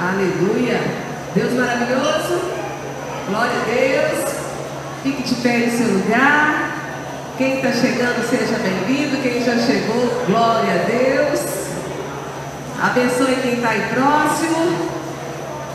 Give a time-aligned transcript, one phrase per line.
[0.00, 0.80] Aleluia.
[1.34, 2.40] Deus maravilhoso.
[3.28, 4.34] Glória a Deus.
[5.02, 6.70] Fique de pé em seu lugar.
[7.36, 9.20] Quem está chegando, seja bem-vindo.
[9.22, 11.40] Quem já chegou, glória a Deus.
[12.82, 14.90] Abençoe quem está aí próximo.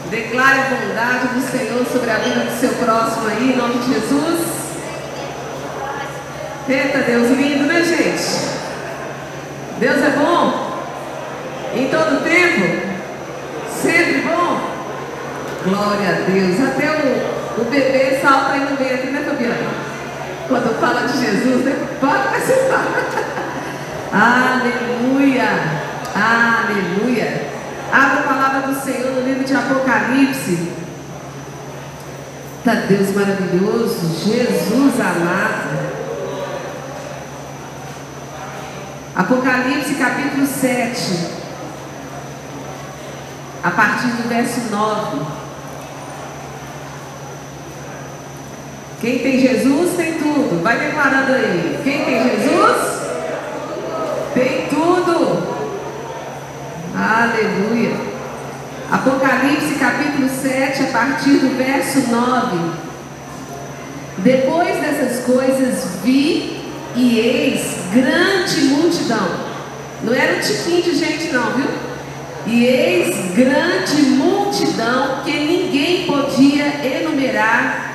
[0.10, 3.94] Declare a bondade do Senhor sobre a vida do seu próximo aí, em nome de
[3.94, 4.40] Jesus.
[6.68, 8.56] Eita, Deus lindo, né, gente?
[9.80, 10.82] Deus é bom.
[11.76, 12.85] Em todo tempo.
[15.66, 16.62] Glória a Deus.
[16.62, 19.56] Até o, o bebê salta aí no ventre, né, Fabiana?
[20.48, 21.76] Quando fala de Jesus, né?
[22.00, 22.86] Pode participar.
[24.62, 25.50] Aleluia.
[26.14, 27.50] Aleluia.
[27.92, 30.72] Abra a palavra do Senhor no livro de Apocalipse.
[32.64, 35.96] Tá Deus maravilhoso, Jesus amado.
[39.16, 41.30] Apocalipse capítulo 7,
[43.64, 45.45] a partir do verso 9.
[49.02, 50.64] Quem tem Jesus tem tudo.
[50.64, 51.80] Vai declarando aí.
[51.84, 53.02] Quem tem Jesus?
[54.34, 55.56] Tem tudo.
[56.96, 57.96] Aleluia.
[58.92, 62.86] Apocalipse capítulo 7, a partir do verso 9.
[64.20, 66.62] Depois dessas coisas vi
[66.96, 69.28] e eis grande multidão.
[70.04, 71.68] Não era um tiquinho de gente, não, viu?
[72.48, 77.95] E eis grande multidão que ninguém podia enumerar,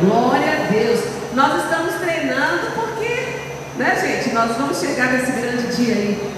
[0.00, 1.00] Glória a Deus.
[1.34, 4.34] Nós estamos treinando porque, né, gente?
[4.34, 6.32] Nós vamos chegar nesse grande dia aí.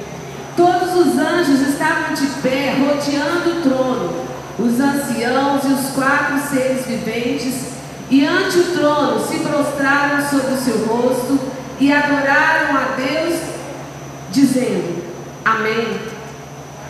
[0.56, 4.26] Todos os anjos estavam de pé, rodeando o trono,
[4.59, 7.69] os anciãos e os quatro seres viventes,
[8.10, 11.38] e ante o trono se prostraram sobre o seu rosto
[11.78, 13.41] e adoraram a Deus,
[14.32, 15.04] dizendo:
[15.44, 16.00] Amém.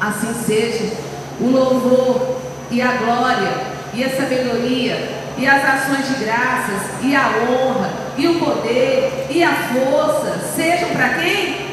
[0.01, 0.91] Assim seja.
[1.39, 3.53] O louvor e a glória
[3.95, 9.43] e a sabedoria e as ações de graças e a honra e o poder e
[9.43, 11.73] a força sejam para quem?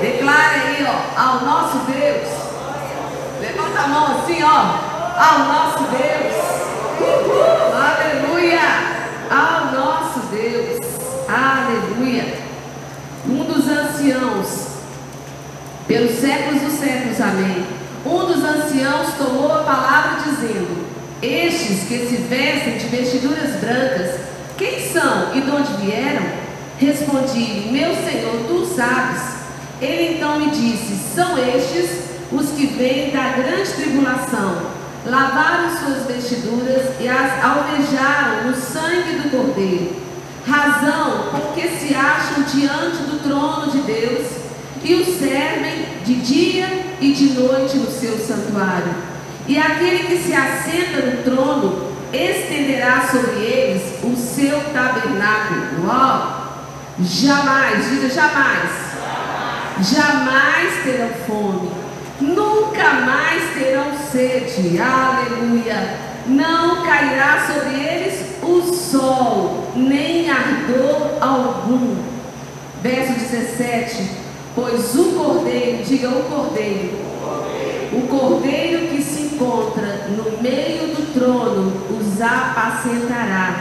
[0.00, 2.28] Declare aí, ó, ao nosso Deus.
[3.40, 6.34] Levanta a mão assim, ó, ao nosso Deus.
[7.00, 8.60] Uhul, aleluia.
[9.30, 10.78] Ao nosso Deus.
[11.28, 12.38] Aleluia.
[13.26, 14.66] Um dos anciãos,
[15.88, 17.66] pelos séculos dos séculos, amém.
[18.04, 20.83] Um dos anciãos tomou a palavra dizendo:
[21.24, 24.20] Estes que se vestem de vestiduras brancas,
[24.58, 26.22] quem são e de onde vieram?
[26.78, 29.22] Respondi: Meu Senhor, tu sabes.
[29.80, 34.66] Ele então me disse: São estes os que vêm da grande tribulação,
[35.06, 39.96] lavaram suas vestiduras e as alvejaram no sangue do Cordeiro.
[40.46, 44.26] Razão porque se acham diante do trono de Deus
[44.84, 46.68] e o servem de dia
[47.00, 49.13] e de noite no seu santuário.
[49.46, 55.86] E aquele que se assenta no trono estenderá sobre eles o seu tabernáculo.
[55.86, 56.44] Uau!
[57.00, 58.84] Jamais, diga jamais
[59.82, 61.70] jamais terão fome,
[62.20, 66.14] nunca mais terão sede, aleluia.
[66.26, 71.96] Não cairá sobre eles o sol, nem ardor algum.
[72.82, 74.10] Verso 17:
[74.54, 76.98] Pois o cordeiro, diga o cordeiro,
[77.92, 78.83] o cordeiro
[79.34, 83.56] encontra no meio do trono os apacentará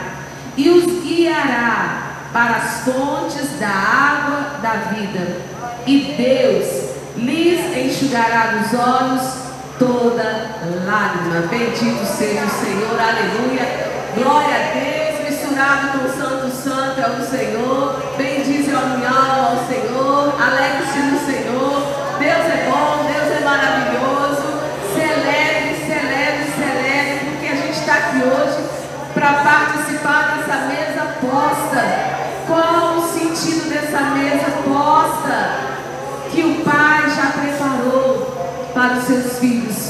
[0.56, 5.38] e os guiará para as fontes da água da vida
[5.86, 9.44] e Deus lhes enxugará dos olhos
[9.78, 11.48] toda lágrima.
[11.50, 13.94] Bendito seja o Senhor, aleluia.
[14.16, 18.16] Glória a Deus, misturado com o Santo Santo é o Senhor.
[18.18, 21.83] Bendize a minha ao Senhor, alegre-se no Senhor.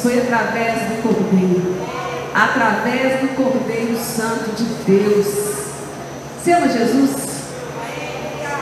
[0.03, 1.77] foi através do Cordeiro,
[2.35, 5.27] através do Cordeiro Santo de Deus.
[6.37, 7.15] Você ama Jesus?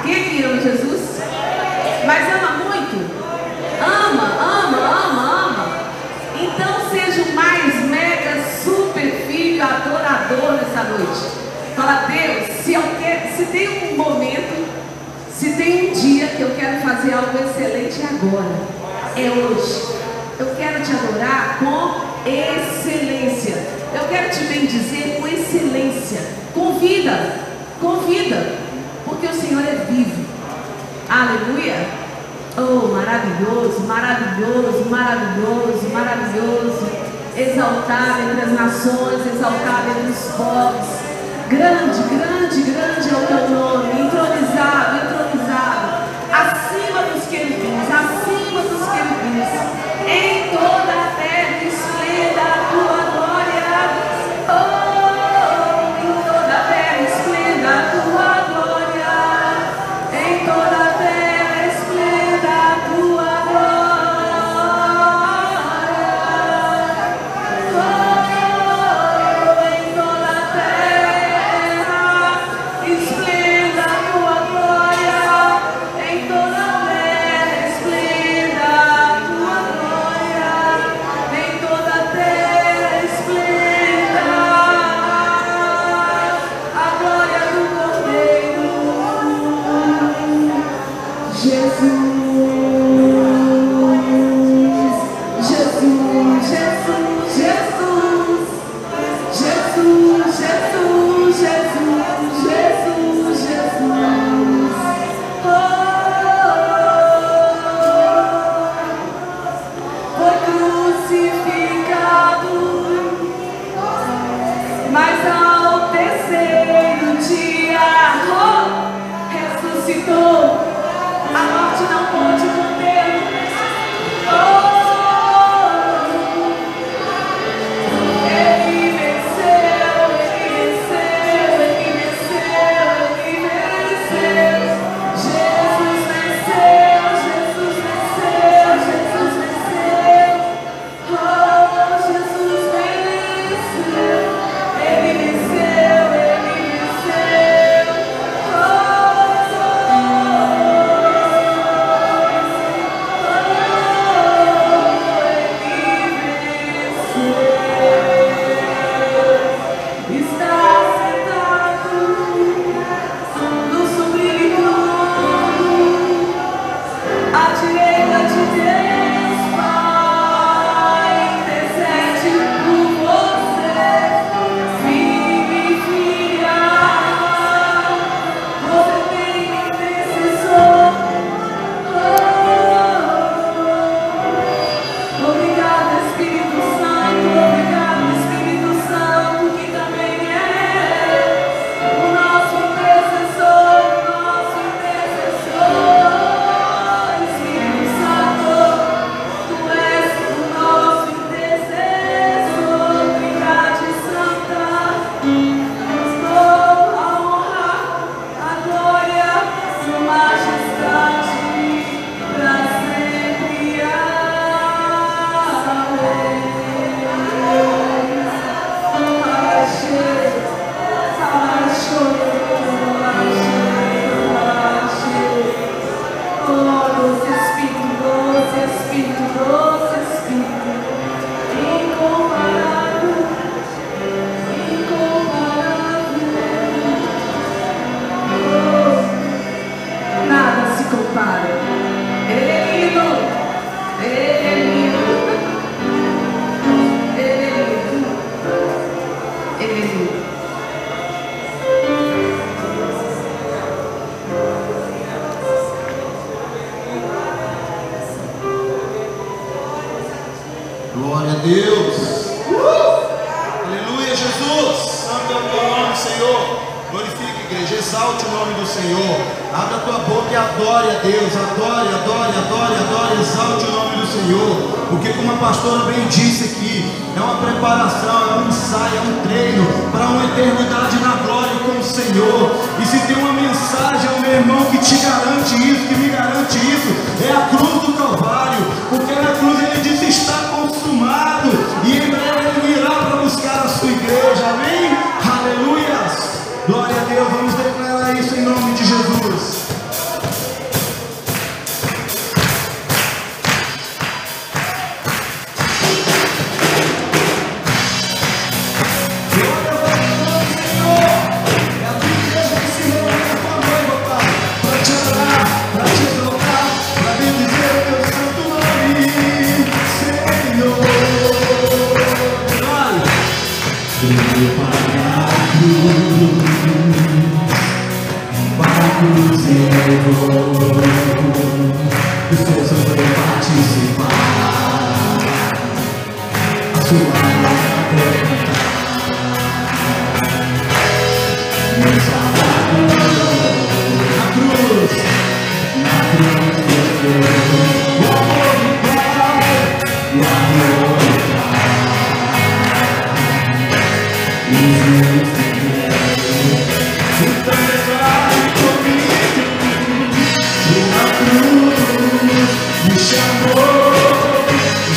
[0.04, 1.02] Quem que ama Jesus?
[2.06, 3.12] Mas ama muito?
[3.82, 5.78] Ama, ama, ama, ama.
[6.40, 11.42] Então seja o mais mega, super filho, adorador nessa noite.
[11.76, 14.70] Fala, Deus, se, eu quero, se tem um momento,
[15.34, 18.60] se tem um dia que eu quero fazer algo excelente agora,
[19.16, 20.11] é hoje.
[20.40, 23.56] Eu quero te adorar com excelência.
[23.94, 26.22] Eu quero te bendizer com excelência.
[26.54, 27.36] Convida,
[27.80, 28.56] convida,
[29.06, 30.26] porque o Senhor é vivo.
[31.10, 32.02] Aleluia.
[32.58, 37.02] Oh, maravilhoso, maravilhoso, maravilhoso, maravilhoso.
[37.38, 40.88] Exaltado entre as nações, exaltado entre os povos.
[41.50, 44.02] Grande, grande, grande é o teu nome.
[44.02, 45.31] Entronizado, entronizado.
[50.08, 50.81] em todo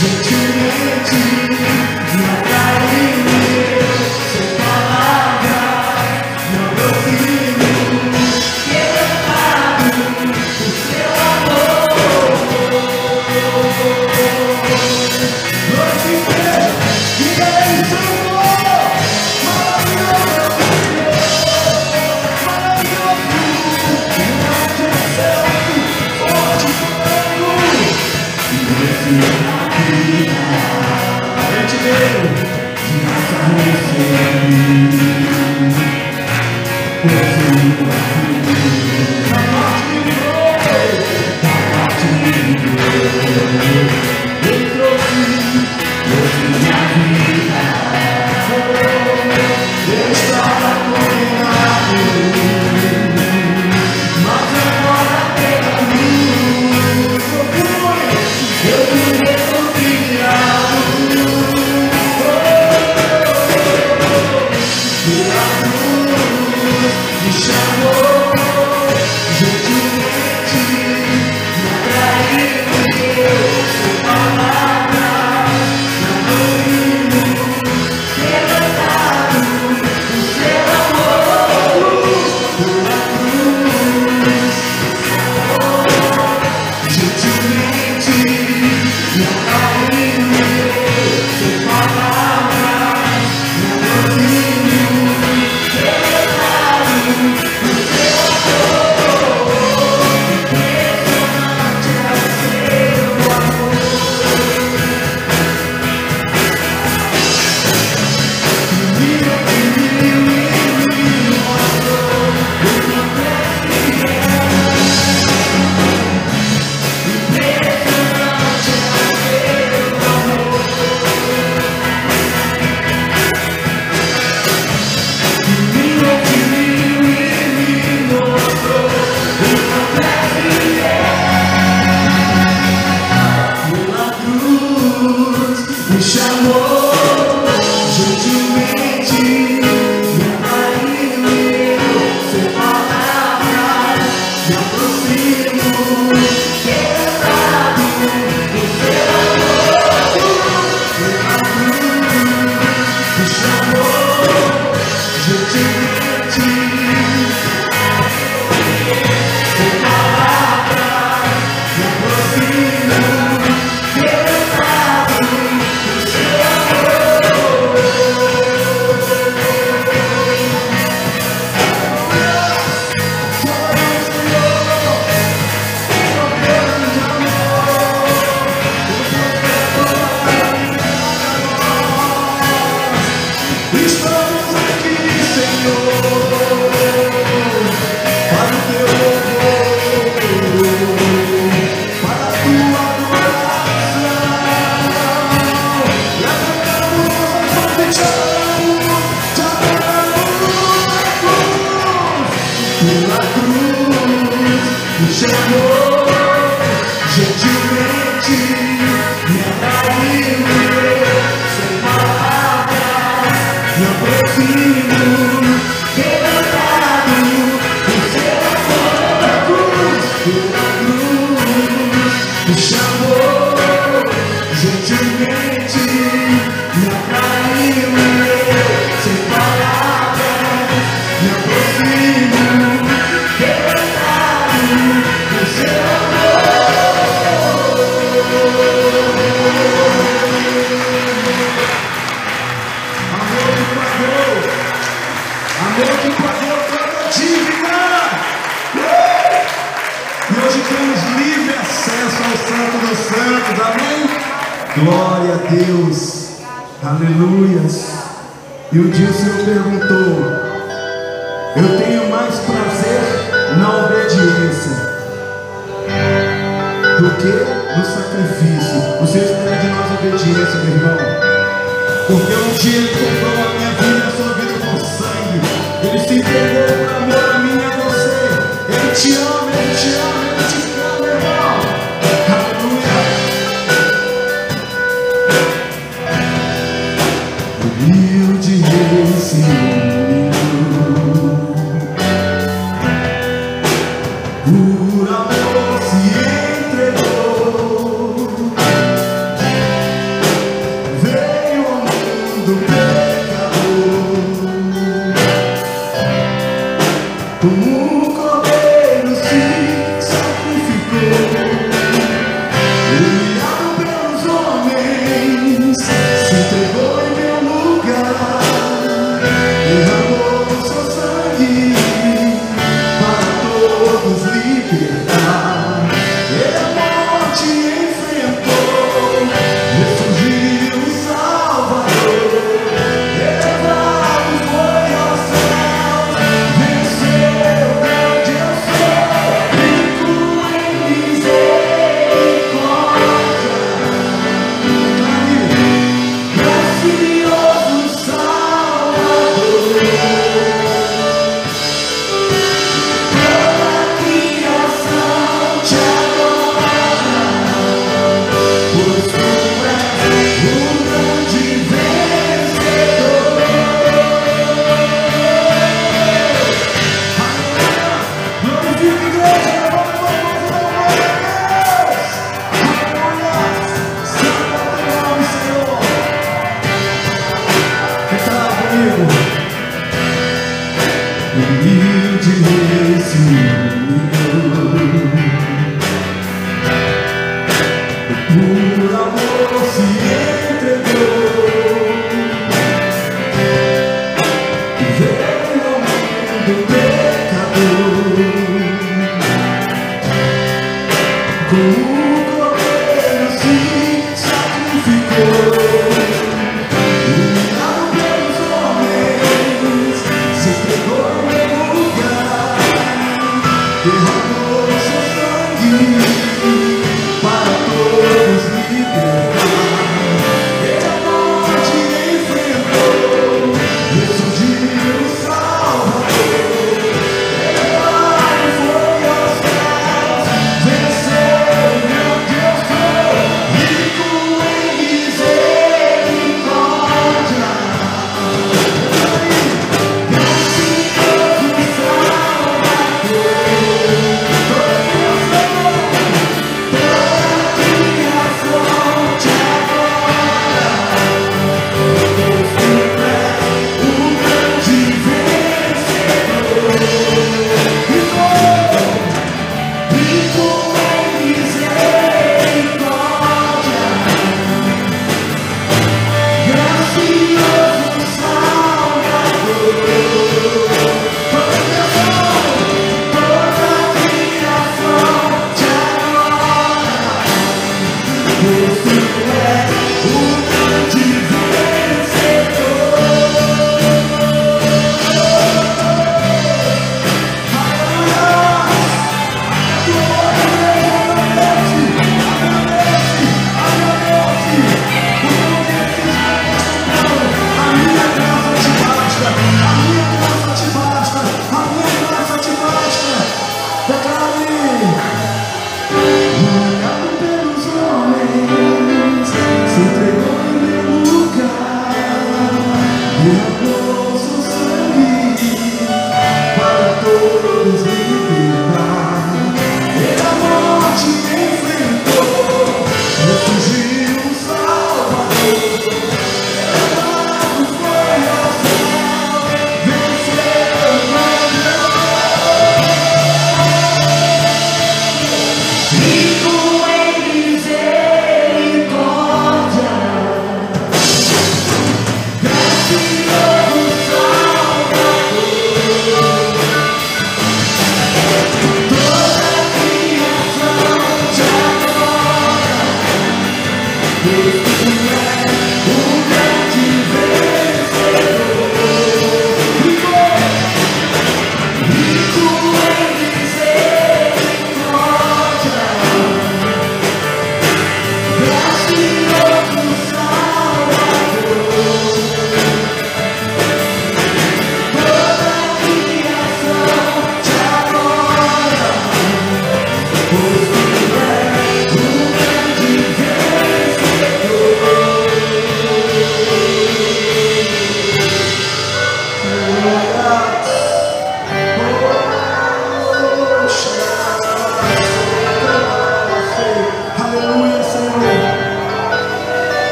[0.00, 0.39] to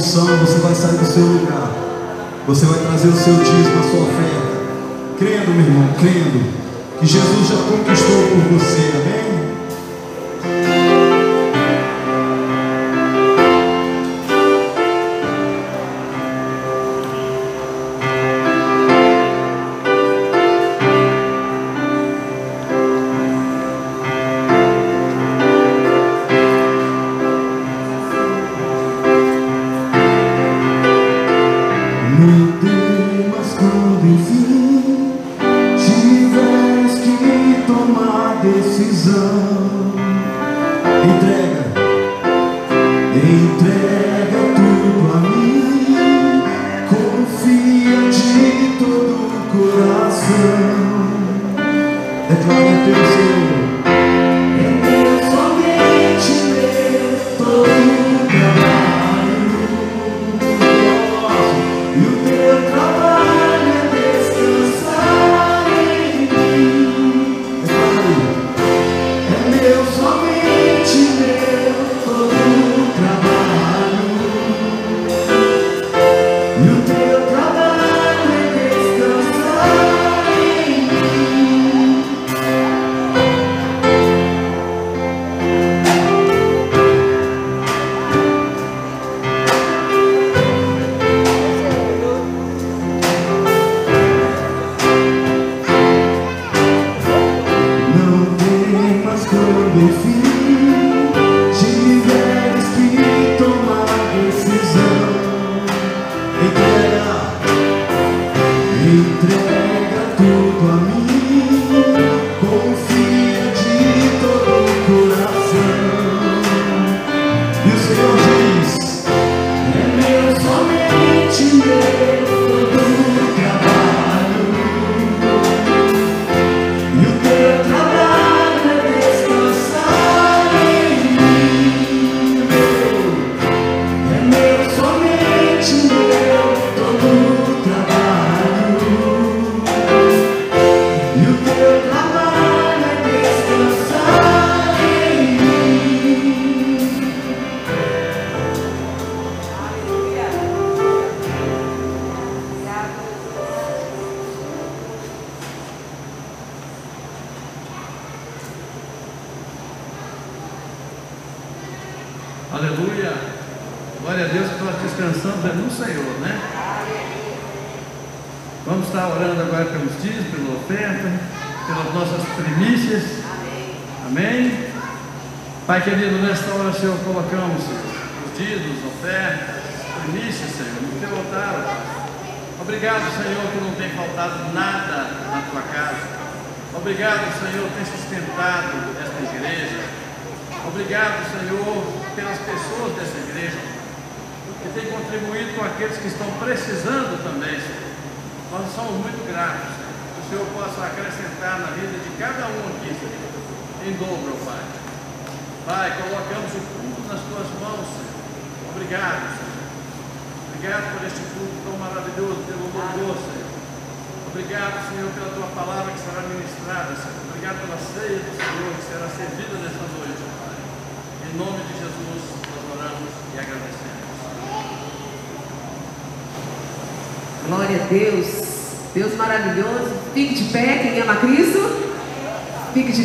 [0.00, 1.70] unção, você vai sair do seu lugar.
[2.46, 4.50] Você vai trazer o seu dízimo, a sua oferta.
[5.18, 6.42] Crendo, meu irmão, crendo
[6.98, 8.92] que Jesus já conquistou por você.
[8.96, 9.29] Amém?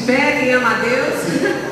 [0.06, 1.66] Pé, quem ama a Deus.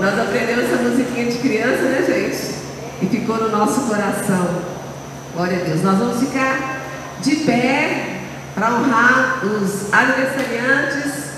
[0.00, 2.58] Nós aprendemos essa musiquinha de criança, né, gente?
[3.02, 4.48] E ficou no nosso coração.
[5.34, 5.82] Glória a Deus.
[5.82, 6.80] Nós vamos ficar
[7.20, 8.20] de pé
[8.54, 11.28] para honrar os aniversariantes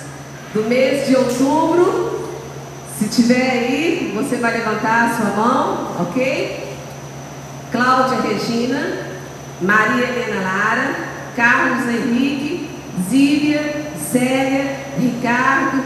[0.55, 2.31] do mês de outubro.
[2.99, 6.77] Se tiver aí, você vai levantar a sua mão, ok?
[7.73, 9.07] Cláudia Regina,
[9.61, 10.95] Maria Helena Lara,
[11.35, 12.69] Carlos Henrique,
[13.09, 15.83] Zília, Célia, Ricardo,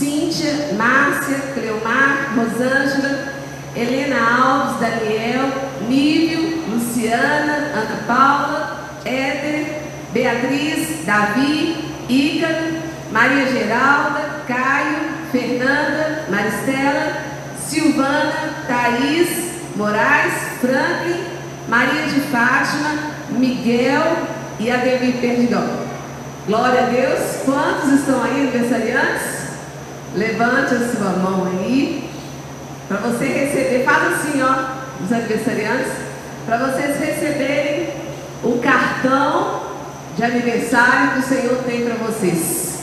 [0.00, 3.34] Cíntia, Márcia, Cleomar, Rosângela,
[3.76, 5.52] Helena Alves, Daniel,
[5.90, 9.82] Nívio, Luciana, Ana Paula, Éder,
[10.14, 12.78] Beatriz, Davi, Ícaro,
[13.12, 17.16] Maria Geralda, Caio, Fernanda, Maristela,
[17.62, 20.32] Silvana, Thaís, Moraes,
[20.62, 21.24] Franklin,
[21.68, 24.16] Maria de Fátima, Miguel
[24.58, 25.90] e Ademir Perdigão.
[26.46, 27.42] Glória a Deus.
[27.44, 28.59] Quantos estão aí aniversariantes?
[30.14, 32.10] Levante a sua mão aí.
[32.88, 35.92] Para você receber, faz assim, ó, os aniversariantes,
[36.44, 37.90] para vocês receberem
[38.42, 39.60] o cartão
[40.16, 42.80] de aniversário que o Senhor tem para vocês.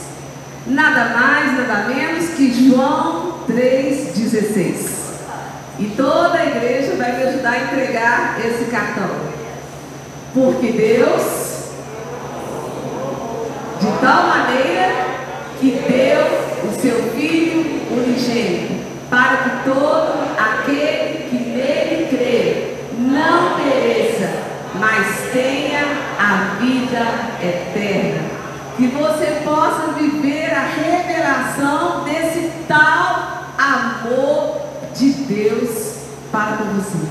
[0.66, 4.98] Nada mais, nada menos que João 3,16.
[5.78, 9.10] E toda a igreja vai me ajudar a entregar esse cartão.
[10.32, 11.68] Porque Deus,
[13.80, 15.07] de tal maneira
[15.60, 18.74] que deu o seu Filho unigênito,
[19.10, 24.30] para que todo aquele que nele crê não pereça,
[24.74, 25.80] mas tenha
[26.18, 27.06] a vida
[27.42, 28.28] eterna.
[28.76, 34.60] Que você possa viver a revelação desse tal amor
[34.94, 35.94] de Deus
[36.30, 37.08] para com você.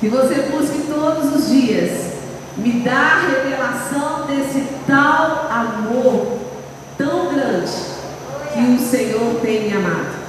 [0.00, 2.10] Que você busque todos os dias
[2.56, 6.49] me dar revelação desse tal amor
[8.52, 10.20] que o Senhor tem me amado.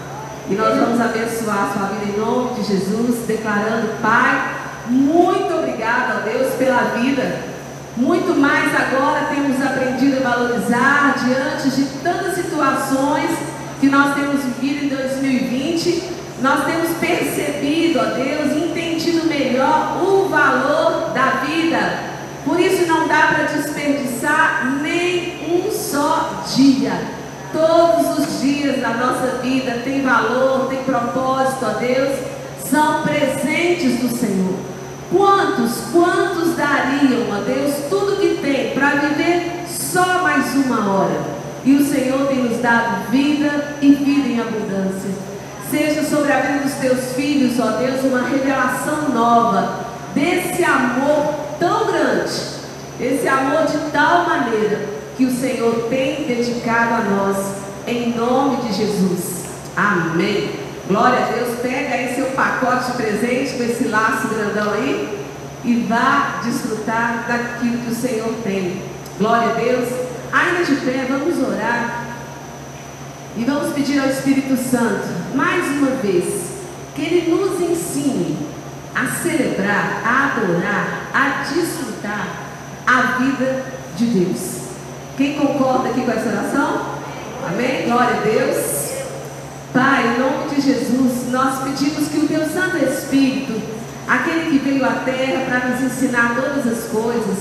[0.50, 4.54] E nós vamos abençoar a sua vida em nome de Jesus, declarando, Pai,
[4.88, 7.52] muito obrigado a Deus pela vida.
[7.96, 13.32] Muito mais agora temos aprendido a valorizar diante de tantas situações
[13.80, 21.12] que nós temos vivido em 2020 nós temos percebido, ó Deus, entendido melhor o valor
[21.14, 22.00] da vida.
[22.44, 26.94] Por isso não dá para desperdiçar nem um só dia.
[27.52, 32.18] Todos os dias da nossa vida tem valor, tem propósito, ó Deus,
[32.70, 34.56] são presentes do Senhor.
[35.12, 41.22] Quantos, quantos dariam, ó Deus, tudo que tem para viver só mais uma hora?
[41.66, 45.12] E o Senhor tem nos dado vida e vida em abundância.
[45.70, 49.86] Seja sobre a vida dos teus filhos, ó Deus, uma revelação nova
[50.16, 52.32] desse amor tão grande,
[53.00, 57.38] esse amor de tal maneira que o Senhor tem dedicado a nós,
[57.88, 59.46] em nome de Jesus.
[59.76, 60.52] Amém.
[60.88, 61.60] Glória a Deus.
[61.62, 65.26] Pega aí seu pacote de presente com esse laço grandão aí
[65.64, 68.82] e vá desfrutar daquilo que o Senhor tem.
[69.18, 69.90] Glória a Deus.
[70.32, 72.08] Ainda de pé, vamos orar.
[73.38, 76.52] E vamos pedir ao Espírito Santo, mais uma vez,
[76.94, 78.38] que Ele nos ensine
[78.94, 82.28] a celebrar, a adorar, a desfrutar
[82.86, 84.61] a vida de Deus.
[85.22, 86.82] Quem concorda aqui com essa oração?
[87.48, 87.84] Amém?
[87.86, 88.92] Glória a Deus.
[89.72, 93.62] Pai, em nome de Jesus, nós pedimos que o Teu Santo Espírito,
[94.08, 97.38] aquele que veio à terra para nos ensinar todas as coisas,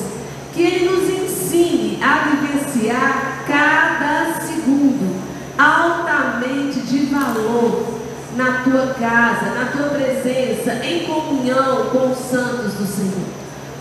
[0.52, 5.18] que Ele nos ensine a vivenciar cada segundo
[5.56, 7.98] altamente de valor
[8.36, 13.26] na tua casa, na tua presença, em comunhão com os santos do Senhor.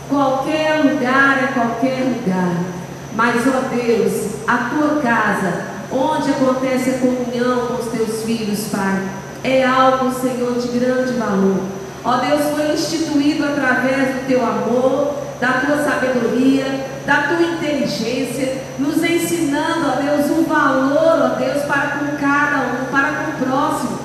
[0.07, 2.78] Qualquer lugar é qualquer lugar,
[3.15, 9.01] mas ó Deus, a tua casa, onde acontece a comunhão com os teus filhos, Pai,
[9.43, 11.59] é algo, Senhor, de grande valor.
[12.03, 19.03] Ó Deus, foi instituído através do teu amor, da tua sabedoria, da tua inteligência, nos
[19.03, 23.99] ensinando, ó Deus, um valor, ó Deus, para com cada um, para com o próximo.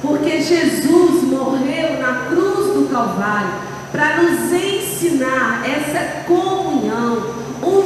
[0.00, 3.50] Porque Jesus morreu na cruz do Calvário
[3.90, 7.43] para nos ensinar essa comunhão,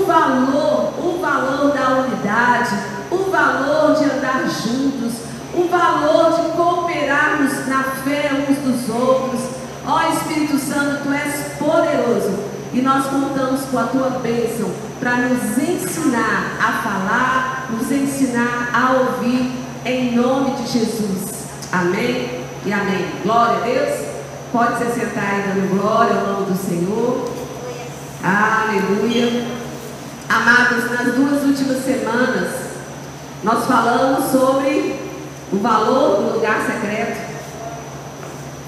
[0.09, 2.75] valor, o valor da unidade,
[3.11, 5.19] o valor de andar juntos,
[5.55, 9.41] o valor de cooperarmos na fé uns dos outros.
[9.87, 12.39] Ó Espírito Santo, tu és poderoso
[12.73, 18.93] e nós contamos com a tua bênção para nos ensinar a falar, nos ensinar a
[18.93, 19.53] ouvir,
[19.85, 21.45] em nome de Jesus.
[21.71, 23.07] Amém e amém.
[23.23, 24.09] Glória a Deus.
[24.53, 27.31] Pode se sentar aí dando glória ao nome do Senhor.
[28.23, 29.68] Aleluia.
[30.29, 32.51] Amados, nas duas últimas semanas,
[33.43, 34.95] nós falamos sobre
[35.51, 37.19] o valor do lugar secreto.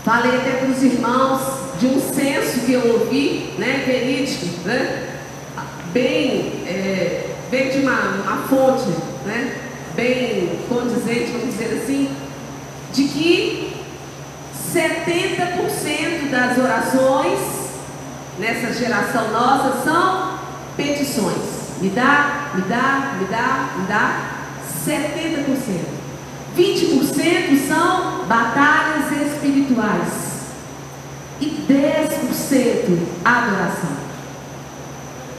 [0.02, 1.40] Falei até para os irmãos
[1.78, 5.18] de um censo que eu ouvi, né, verídico, né,
[5.92, 8.88] bem, é, bem de uma, uma fonte,
[9.26, 9.54] né,
[9.94, 12.10] bem condizente, vamos dizer assim,
[12.94, 13.76] de que
[14.72, 17.38] 70% das orações
[18.38, 20.39] nessa geração nossa são
[20.80, 21.36] petições.
[21.80, 24.30] Me dá, me dá, me dá, me dá.
[24.86, 26.00] 70%.
[26.56, 30.30] 20% são batalhas espirituais.
[31.40, 34.00] E 10% adoração.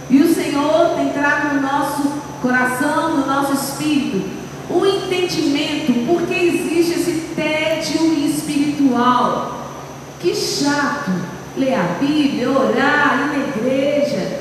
[0.09, 2.03] E o Senhor tem trago no nosso
[2.41, 4.27] coração, no nosso espírito,
[4.69, 9.59] o entendimento porque existe esse tédio espiritual.
[10.19, 11.11] Que chato
[11.57, 14.40] ler a Bíblia, orar, ir na igreja.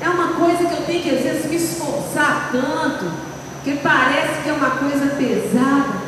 [0.00, 3.10] É uma coisa que eu tenho que às vezes me esforçar tanto
[3.62, 6.00] que parece que é uma coisa pesada.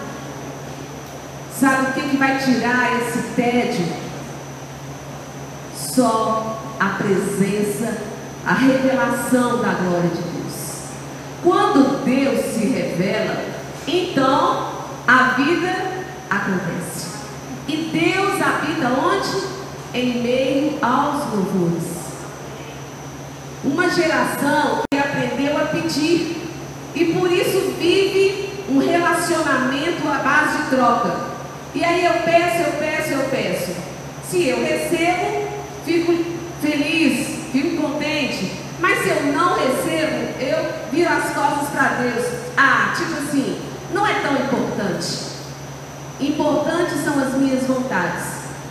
[1.59, 3.87] Sabe o que, que vai tirar esse tédio?
[5.77, 7.99] Só a presença,
[8.47, 10.53] a revelação da glória de Deus.
[11.43, 13.45] Quando Deus se revela,
[13.87, 14.73] então
[15.07, 15.73] a vida
[16.31, 17.09] acontece.
[17.69, 19.53] E Deus habita onde?
[19.95, 22.02] Em meio aos louvores.
[23.65, 26.37] Uma geração que aprendeu a pedir
[26.95, 31.33] e por isso vive um relacionamento à base de troca.
[31.73, 33.73] E aí eu peço, eu peço, eu peço.
[34.29, 35.49] Se eu recebo,
[35.85, 36.13] fico
[36.61, 38.51] feliz, fico contente.
[38.81, 42.27] Mas se eu não recebo, eu viro as costas para Deus.
[42.57, 43.61] Ah, tipo assim,
[43.95, 45.33] não é tão importante.
[46.21, 48.25] Importante são as minhas vontades.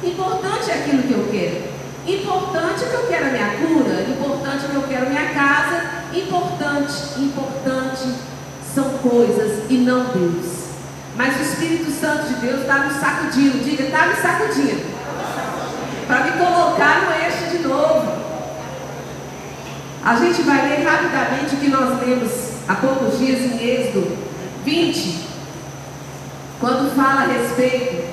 [0.04, 1.71] Importante é aquilo que eu quero.
[2.08, 4.02] Importante que eu quero a minha cura.
[4.10, 8.14] Importante que eu quero a minha casa Importante, importante
[8.76, 10.66] são coisas e não Deus.
[11.16, 13.64] Mas o Espírito Santo de Deus está me sacudindo.
[13.64, 14.92] Diga, está me sacudindo.
[16.08, 18.12] Para me colocar no eixo de novo.
[20.04, 22.32] A gente vai ler rapidamente o que nós lemos
[22.68, 24.18] há poucos dias em Êxodo
[24.66, 25.28] 20,
[26.60, 28.10] quando fala a respeito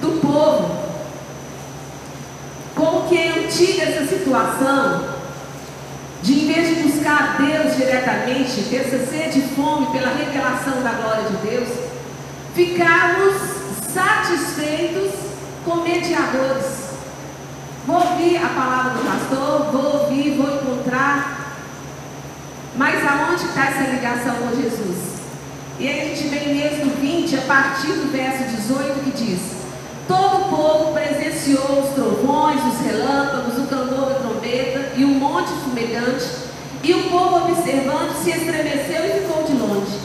[0.00, 0.79] do povo.
[3.50, 5.08] Antiga essa situação
[6.22, 10.80] de em vez de buscar a Deus diretamente, ter essa sede e fome pela revelação
[10.84, 11.68] da glória de Deus,
[12.54, 13.34] ficarmos
[13.92, 15.10] satisfeitos
[15.64, 16.90] com mediadores.
[17.88, 21.56] Vou ouvir a palavra do pastor, vou ouvir, vou encontrar.
[22.76, 24.96] Mas aonde está essa ligação com Jesus?
[25.76, 29.59] E aí a gente vem em Êxodo 20, a partir do verso 18, que diz:
[30.10, 35.52] Todo o povo presenciou os trovões, os relâmpagos, o clamor da trombeta e um monte
[35.62, 36.26] fumegante.
[36.82, 40.00] E o povo, observando, se estremeceu e ficou de longe.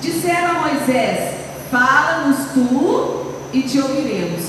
[0.00, 1.34] Disseram a Moisés:
[1.72, 4.44] Fala-nos tu e te ouviremos.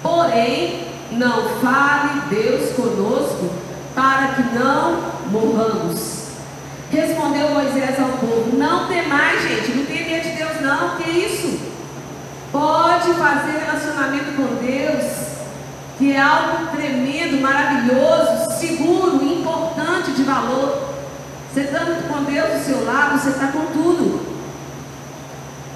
[0.00, 3.50] Porém, não fale Deus conosco,
[3.92, 5.00] para que não
[5.32, 6.28] morramos.
[6.92, 10.96] Respondeu Moisés ao povo: Não temais, gente, não tem medo de Deus, não.
[10.96, 11.58] Que isso?
[12.54, 15.04] Pode fazer relacionamento com Deus,
[15.98, 20.94] que é algo tremendo, maravilhoso, seguro, importante, de valor.
[21.52, 24.24] Você estando com Deus do seu lado, você está com tudo.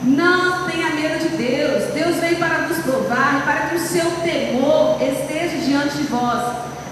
[0.04, 1.92] Não tenha medo de Deus.
[1.92, 6.44] Deus vem para nos provar, para que o seu temor esteja diante de vós,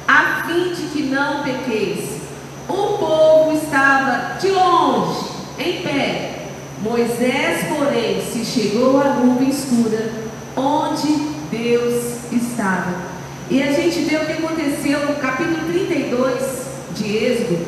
[0.09, 2.23] a fim de que não pequeis.
[2.69, 5.29] O povo estava de longe,
[5.61, 6.46] em pé,
[6.83, 10.13] Moisés, porém, se chegou à nuvem escura,
[10.55, 11.09] onde
[11.51, 13.17] Deus estava.
[13.49, 17.67] E a gente vê o que aconteceu no capítulo 32 de Êxodo.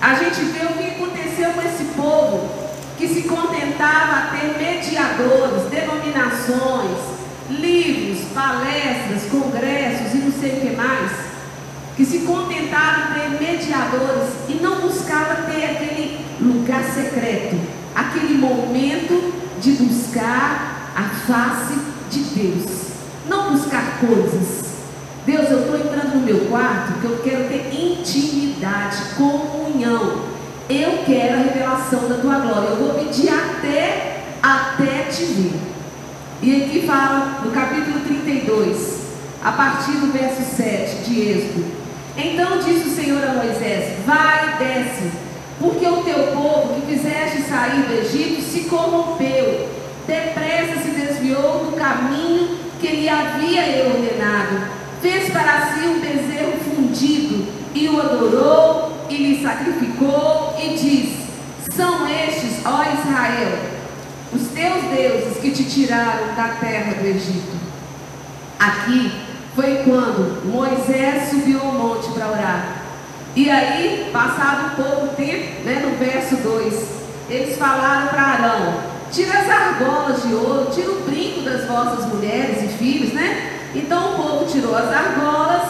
[0.00, 2.48] A gente vê o que aconteceu com esse povo
[2.96, 6.98] que se contentava a ter mediadores, denominações,
[7.50, 11.12] livros, palestras, congressos e não sei o que mais.
[11.94, 17.67] Que se contentava em ter mediadores e não buscava ter aquele lugar secreto
[17.98, 21.74] aquele momento de buscar a face
[22.10, 22.64] de Deus,
[23.28, 24.68] não buscar coisas.
[25.26, 30.28] Deus, eu estou entrando no meu quarto porque eu quero ter intimidade, comunhão.
[30.70, 32.68] Eu quero a revelação da tua glória.
[32.68, 35.60] Eu vou pedir até, até te ver.
[36.40, 39.00] E aqui fala no capítulo 32,
[39.42, 41.64] a partir do verso 7 de Êxodo.
[42.16, 45.27] Então disse o Senhor a Moisés: Vai e desce
[45.58, 49.68] porque o teu povo que fizeste sair do Egito se corrompeu,
[50.06, 54.68] depressa se desviou do caminho que lhe havia ordenado,
[55.02, 62.08] fez para si um bezerro fundido e o adorou e lhe sacrificou e diz: São
[62.08, 63.58] estes, ó Israel,
[64.32, 67.58] os teus deuses que te tiraram da terra do Egito.
[68.58, 69.12] Aqui
[69.54, 72.77] foi quando Moisés subiu ao monte para orar.
[73.38, 76.88] E aí, passado um pouco tempo, né, no verso 2,
[77.30, 78.74] eles falaram para Arão:
[79.12, 83.60] Tira as argolas de ouro, tira o brinco das vossas mulheres e filhos, né?
[83.76, 85.62] Então o povo tirou as argolas,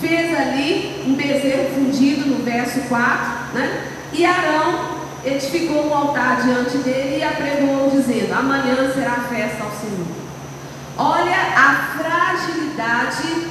[0.00, 3.84] fez ali um bezerro fundido no verso 4, né?
[4.14, 4.88] E Arão
[5.22, 10.06] edificou um altar diante dele e apregou, dizendo: Amanhã será festa ao Senhor.
[10.96, 13.46] Olha a fragilidade,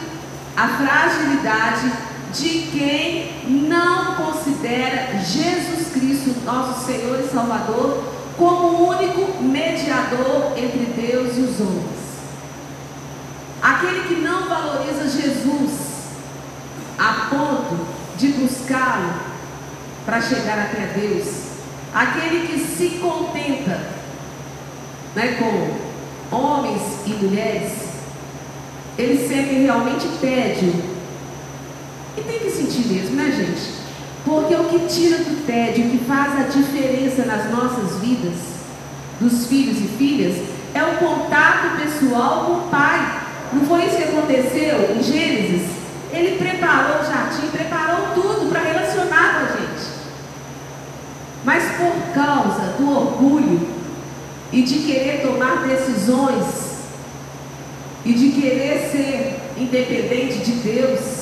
[0.57, 3.31] a fragilidade de quem
[3.67, 8.03] não considera Jesus Cristo, nosso Senhor e Salvador,
[8.37, 11.99] como o único mediador entre Deus e os homens.
[13.61, 15.71] Aquele que não valoriza Jesus
[16.97, 17.77] a ponto
[18.17, 19.13] de buscá-lo
[20.05, 21.27] para chegar até Deus,
[21.93, 23.79] aquele que se contenta
[25.15, 27.71] né, com homens e mulheres,
[28.97, 30.98] ele sente realmente tédio.
[32.19, 33.79] E tem que sentir mesmo, né, gente?
[34.25, 38.35] Porque o que tira do tédio, o que faz a diferença nas nossas vidas,
[39.21, 40.35] dos filhos e filhas,
[40.73, 43.21] é o contato pessoal com o Pai.
[43.53, 45.69] Não foi isso que aconteceu em Gênesis?
[46.11, 49.87] Ele preparou o jardim, preparou tudo para relacionar com a gente.
[51.45, 53.69] Mas por causa do orgulho
[54.51, 56.45] e de querer tomar decisões
[58.03, 61.18] e de querer ser independente de Deus,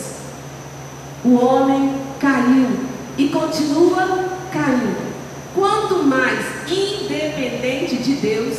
[1.27, 2.69] o homem caiu
[3.17, 5.07] e continua caindo.
[5.53, 8.57] Quanto mais independente de Deus,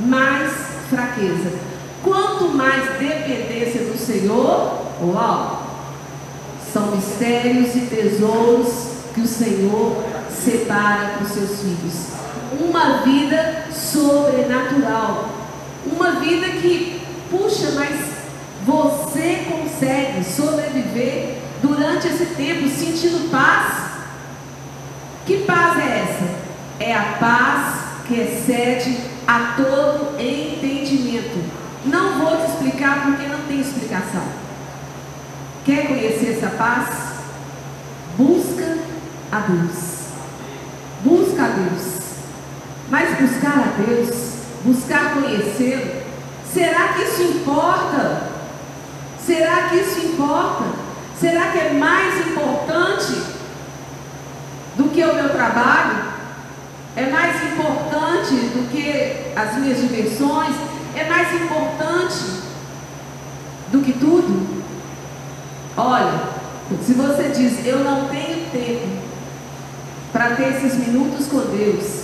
[0.00, 0.50] mais
[0.90, 1.52] fraqueza.
[2.02, 5.62] Quanto mais dependência do Senhor, uau,
[6.72, 8.68] são mistérios e tesouros
[9.14, 12.06] que o Senhor separa para os seus filhos.
[12.58, 15.28] Uma vida sobrenatural.
[15.86, 17.00] Uma vida que,
[17.30, 18.12] puxa, mas
[18.66, 19.71] você consegue
[20.24, 23.90] sobreviver durante esse tempo sentindo paz.
[25.26, 26.34] Que paz é essa?
[26.80, 31.42] É a paz que excede a todo entendimento.
[31.84, 34.24] Não vou te explicar porque não tem explicação.
[35.64, 36.88] Quer conhecer essa paz?
[38.16, 38.78] Busca
[39.30, 39.92] a Deus.
[41.04, 42.02] Busca a Deus.
[42.90, 44.32] Mas buscar a Deus,
[44.64, 46.02] buscar conhecê-lo,
[46.52, 48.31] será que isso importa?
[49.24, 50.64] Será que isso importa?
[51.18, 53.22] Será que é mais importante
[54.76, 56.12] do que o meu trabalho?
[56.96, 60.54] É mais importante do que as minhas diversões?
[60.96, 62.42] É mais importante
[63.70, 64.62] do que tudo?
[65.76, 66.20] Olha,
[66.84, 68.88] se você diz, eu não tenho tempo
[70.12, 72.02] para ter esses minutos com Deus,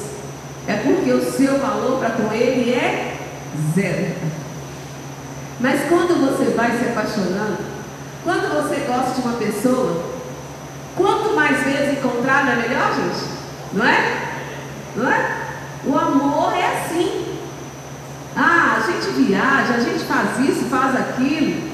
[0.66, 3.16] é porque o seu valor para com Ele é
[3.74, 4.14] zero.
[5.60, 7.58] Mas quando você vai se apaixonando,
[8.22, 10.04] quando você gosta de uma pessoa,
[10.96, 13.24] quanto mais vezes encontrar, não é melhor, gente?
[13.72, 14.28] Não é?
[14.94, 15.36] Não é?
[15.84, 17.38] O amor é assim.
[18.36, 21.68] Ah, a gente viaja, a gente faz isso, faz aquilo.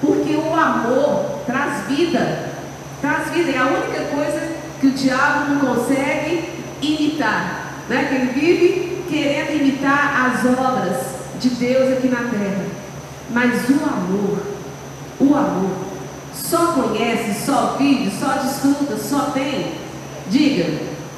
[0.00, 2.50] Porque o amor traz vida.
[3.00, 3.50] Traz vida.
[3.50, 4.48] É a única coisa
[4.80, 6.50] que o diabo não consegue
[6.80, 7.72] imitar.
[7.88, 8.04] Né?
[8.08, 12.66] Que ele vive querendo imitar as obras de Deus aqui na terra.
[13.30, 14.42] Mas o amor,
[15.18, 15.76] o amor,
[16.34, 19.72] só conhece, só vive, só desfruta, só tem.
[20.28, 20.66] Diga,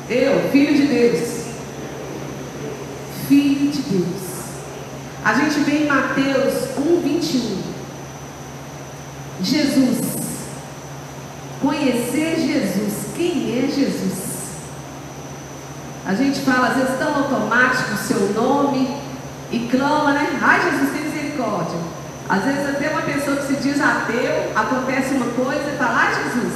[0.09, 1.43] eu, filho de Deus.
[3.29, 4.23] Filho de Deus.
[5.25, 7.63] A gente vê em Mateus 1, 21.
[9.43, 10.01] Jesus.
[11.61, 12.93] Conhecer Jesus.
[13.17, 14.23] Quem é Jesus?
[16.05, 19.02] A gente fala às vezes tão automático o seu nome
[19.53, 20.39] e clama, né?
[20.41, 21.79] Ai, Jesus, tem misericórdia.
[22.29, 26.15] Às vezes até uma pessoa que se diz ateu, acontece uma coisa e fala, ai,
[26.15, 26.55] Jesus.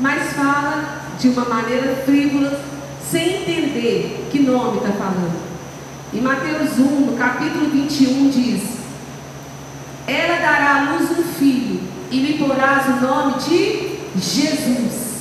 [0.00, 2.60] Mas fala de uma maneira frívola,
[3.08, 5.40] sem entender que nome está falando.
[6.12, 8.62] Em Mateus 1, no capítulo 21, diz:
[10.06, 11.80] Ela dará à luz um filho
[12.10, 15.20] e lhe porás o nome de Jesus.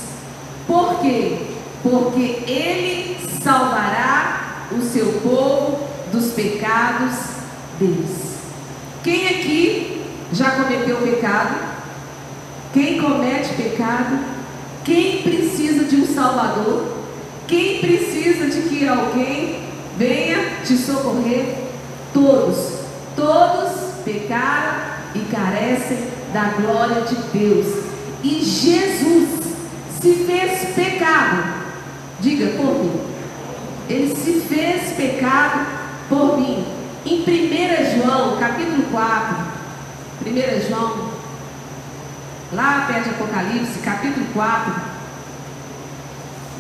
[0.66, 1.38] Por quê?
[1.84, 7.16] Porque ele salvará o seu povo dos pecados
[7.80, 8.32] deles.
[9.04, 11.56] Quem aqui já cometeu pecado?
[12.74, 14.20] Quem comete pecado?
[14.84, 16.98] Quem precisa de um Salvador?
[17.48, 19.60] Quem precisa de que alguém
[19.98, 21.56] venha te socorrer?
[22.14, 22.74] Todos,
[23.16, 23.72] todos
[24.06, 24.80] pecaram
[25.16, 25.98] e carecem
[26.34, 27.68] da glória de Deus.
[28.24, 29.30] E Jesus
[30.02, 31.62] se fez pecado.
[32.20, 33.02] Diga por mim.
[33.90, 35.81] Ele se fez pecado
[36.12, 36.64] por mim.
[37.06, 39.36] Em 1 João, capítulo 4,
[40.28, 41.10] 1 João,
[42.52, 44.74] lá perto de Apocalipse, capítulo 4,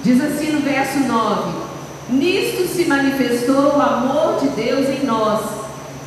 [0.03, 1.51] diz assim no verso 9:
[2.09, 5.41] Nisto se manifestou o amor de Deus em nós,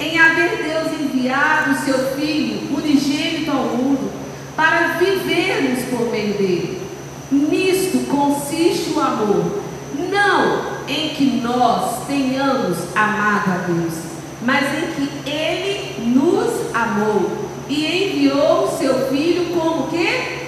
[0.01, 4.11] em haver Deus enviado o seu Filho unigênito ao mundo,
[4.57, 6.83] para vivermos por meio dele.
[7.31, 9.63] Nisto consiste o amor,
[10.11, 13.95] não em que nós tenhamos amado a Deus,
[14.43, 20.45] mas em que Ele nos amou e enviou o seu Filho como que?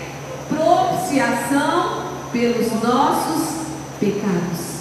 [0.48, 3.66] Propiciação pelos nossos
[3.98, 4.76] pecados.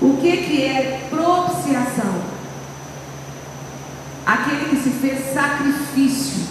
[0.00, 2.30] O que, que é propiciação?
[4.24, 6.48] Aquele que se fez sacrifício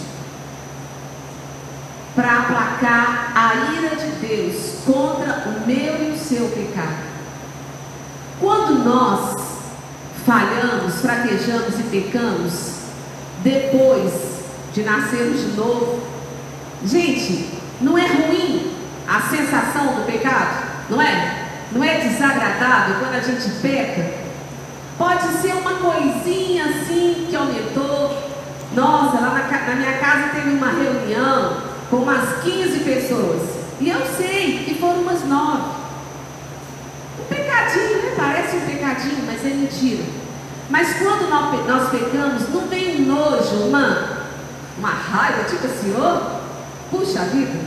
[2.14, 7.09] para aplacar a ira de Deus contra o meu e o seu pecado.
[8.40, 9.36] Quando nós
[10.24, 12.74] falhamos, fraquejamos e pecamos,
[13.44, 14.12] depois
[14.72, 16.00] de nascermos de novo,
[16.82, 17.50] gente,
[17.82, 18.72] não é ruim
[19.06, 20.66] a sensação do pecado?
[20.88, 21.48] Não é?
[21.70, 24.10] Não é desagradável quando a gente peca?
[24.96, 28.30] Pode ser uma coisinha assim que aumentou.
[28.74, 31.58] Nossa, lá na, na minha casa teve uma reunião
[31.90, 33.42] com umas 15 pessoas.
[33.80, 35.79] E eu sei que foram umas nove.
[37.20, 38.14] Um pecadinho, né?
[38.16, 40.04] Parece um pecadinho, mas é mentira.
[40.70, 44.28] Mas quando nós, pecamos, não vem um nojo, uma,
[44.78, 46.40] uma raiva, tipo assim, oh,
[46.90, 47.58] puxa vida.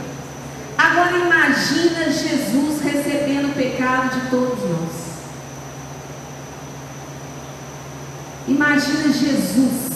[0.76, 5.04] Agora imagina Jesus recebendo o pecado de todos nós.
[8.48, 9.90] Imagina Jesus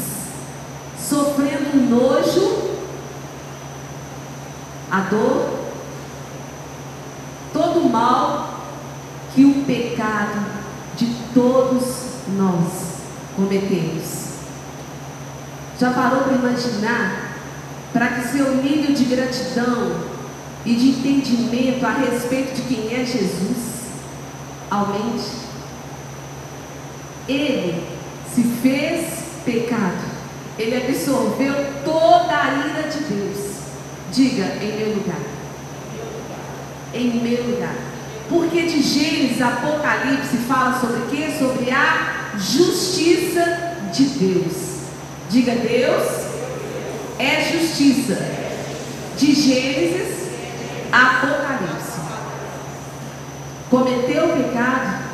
[0.98, 2.68] sofrendo nojo,
[4.90, 5.58] a dor,
[7.52, 8.57] todo o mal
[9.34, 10.44] que o pecado
[10.96, 12.98] de todos nós
[13.36, 14.28] cometemos.
[15.78, 17.36] Já parou para imaginar?
[17.92, 20.08] Para que seu nível de gratidão
[20.64, 23.78] e de entendimento a respeito de quem é Jesus
[24.70, 25.48] aumente.
[27.28, 27.86] Ele
[28.34, 29.06] se fez
[29.44, 30.04] pecado,
[30.58, 31.54] ele absorveu
[31.84, 33.58] toda a ira de Deus.
[34.12, 35.20] Diga em meu lugar.
[36.94, 37.87] Em meu lugar.
[38.28, 41.34] Porque de Gênesis, Apocalipse fala sobre quê?
[41.38, 44.52] Sobre a justiça de Deus.
[45.30, 46.28] Diga Deus
[47.18, 48.16] é justiça.
[49.16, 50.28] De Gênesis
[50.92, 51.98] Apocalipse.
[53.68, 55.04] Cometeu o pecado?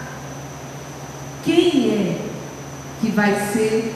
[1.45, 2.21] Quem é
[3.01, 3.95] que vai ser,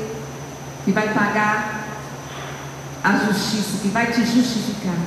[0.85, 1.87] que vai pagar
[3.05, 4.99] a justiça, que vai te justificar?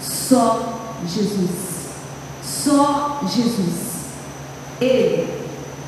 [0.00, 1.67] Só Jesus.
[2.48, 3.88] Só Jesus.
[4.80, 5.28] Ele,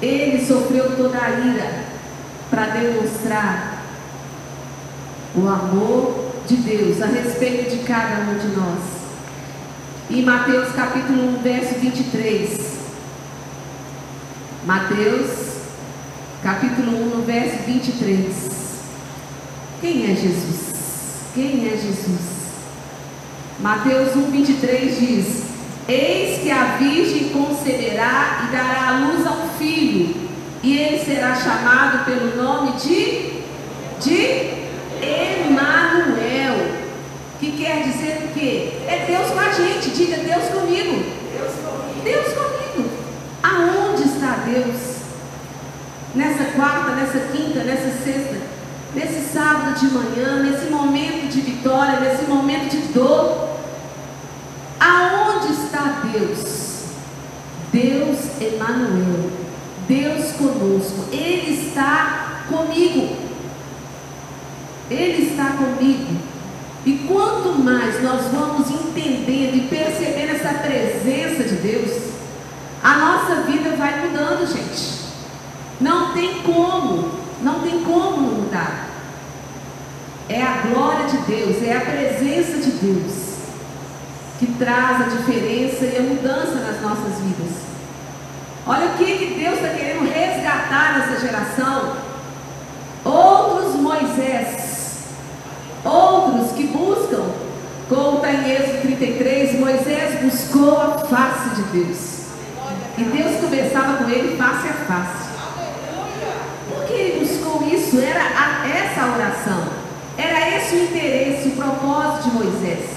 [0.03, 1.85] ele sofreu toda a ira
[2.51, 3.83] para demonstrar
[5.35, 9.01] o amor de Deus a respeito de cada um de nós
[10.11, 12.61] em Mateus capítulo 1, verso 23.
[14.67, 15.31] Mateus
[16.43, 18.27] capítulo 1, no verso 23.
[19.81, 20.73] Quem é Jesus?
[21.33, 22.21] Quem é Jesus?
[23.61, 25.43] Mateus 1, 23 diz:
[25.89, 30.15] Eis que a Virgem conceberá e dará à luz a um filho,
[30.63, 33.41] e ele será chamado pelo nome de,
[34.01, 34.61] de
[35.03, 36.81] Emanuel
[37.41, 38.73] que quer dizer o quê?
[38.87, 41.03] É Deus com a gente, diga Deus comigo.
[41.33, 42.01] Deus comigo.
[42.05, 42.91] Deus comigo.
[43.43, 45.01] Aonde está Deus?
[46.15, 48.37] Nessa quarta, nessa quinta, nessa sexta,
[48.95, 53.49] nesse sábado de manhã, nesse momento de vitória, nesse momento de dor.
[54.79, 55.30] Aonde
[56.11, 56.85] Deus?
[57.73, 59.31] Deus Emanuel.
[59.89, 61.07] Deus conosco.
[61.13, 63.17] Ele está comigo.
[64.91, 66.17] Ele está comigo.
[66.85, 71.91] E quanto mais nós vamos entendendo e percebendo essa presença de Deus,
[72.83, 75.01] a nossa vida vai mudando, gente.
[75.81, 77.11] Não tem como,
[77.43, 78.89] não tem como mudar.
[80.29, 83.30] É a glória de Deus, é a presença de Deus
[84.41, 87.53] que traz a diferença e a mudança nas nossas vidas.
[88.67, 91.97] Olha o que, que Deus está querendo resgatar nessa geração.
[93.05, 94.71] Outros Moisés
[95.85, 97.23] Outros que buscam,
[97.89, 102.21] conta em Êxodo 33, Moisés buscou a face de Deus.
[102.99, 105.31] E Deus conversava com ele face a face.
[106.69, 107.99] Por que ele buscou isso?
[107.99, 109.69] Era a, essa oração.
[110.19, 112.90] Era esse o interesse, o propósito de Moisés.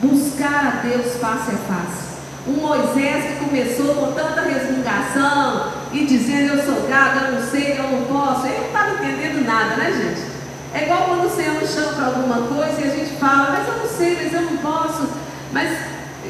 [0.00, 2.08] Buscar a Deus face a face.
[2.46, 7.78] Um Moisés que começou com tanta resmungação e dizendo eu sou gado, eu não sei,
[7.78, 8.46] eu não posso.
[8.46, 10.38] Ele não estava entendendo nada, né, gente?
[10.72, 13.68] É igual quando o Senhor nos chama para alguma coisa e a gente fala, mas
[13.68, 15.08] eu não sei, mas eu não posso,
[15.52, 15.78] mas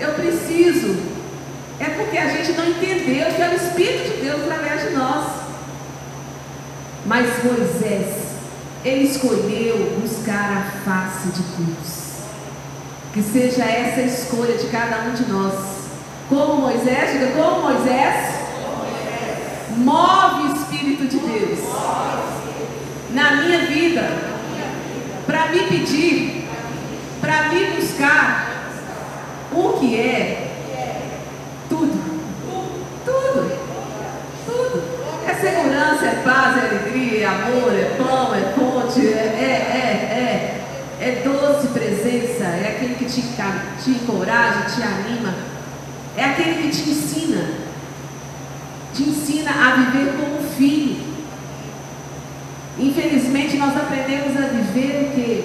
[0.01, 0.97] eu preciso.
[1.81, 5.27] É porque a gente não entendeu que é o Espírito de Deus através de nós.
[7.07, 8.17] Mas Moisés,
[8.85, 12.08] ele escolheu buscar a face de Deus.
[13.13, 15.55] Que seja essa a escolha de cada um de nós.
[16.29, 18.35] Como Moisés, diga como Moisés,
[19.77, 21.59] move o Espírito de Deus
[23.11, 24.03] na minha vida
[25.27, 26.49] para me pedir,
[27.21, 28.49] para me buscar
[29.53, 30.49] o que é
[31.69, 31.99] tudo,
[33.05, 33.59] tudo,
[34.47, 34.99] tudo.
[35.27, 40.59] É segurança, é paz, é alegria, é amor, é ponte, é, é, é,
[41.01, 45.35] é, é doce presença, é aquele que te, te encoraja, te anima,
[46.17, 47.51] é aquele que te ensina,
[48.95, 51.09] te ensina a viver como filho.
[52.79, 55.45] Infelizmente nós aprendemos a viver o quê?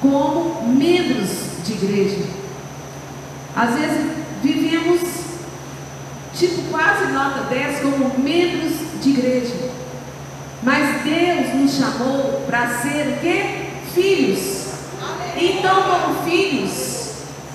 [0.00, 1.30] Como membros
[1.64, 2.24] de igreja.
[3.54, 4.10] Às vezes
[4.42, 5.00] vivemos
[6.34, 9.54] tipo quase nota 10 como membros de igreja.
[10.64, 13.68] Mas Deus nos chamou para ser o quê?
[13.94, 14.63] Filhos.
[15.36, 17.12] Então, como filhos,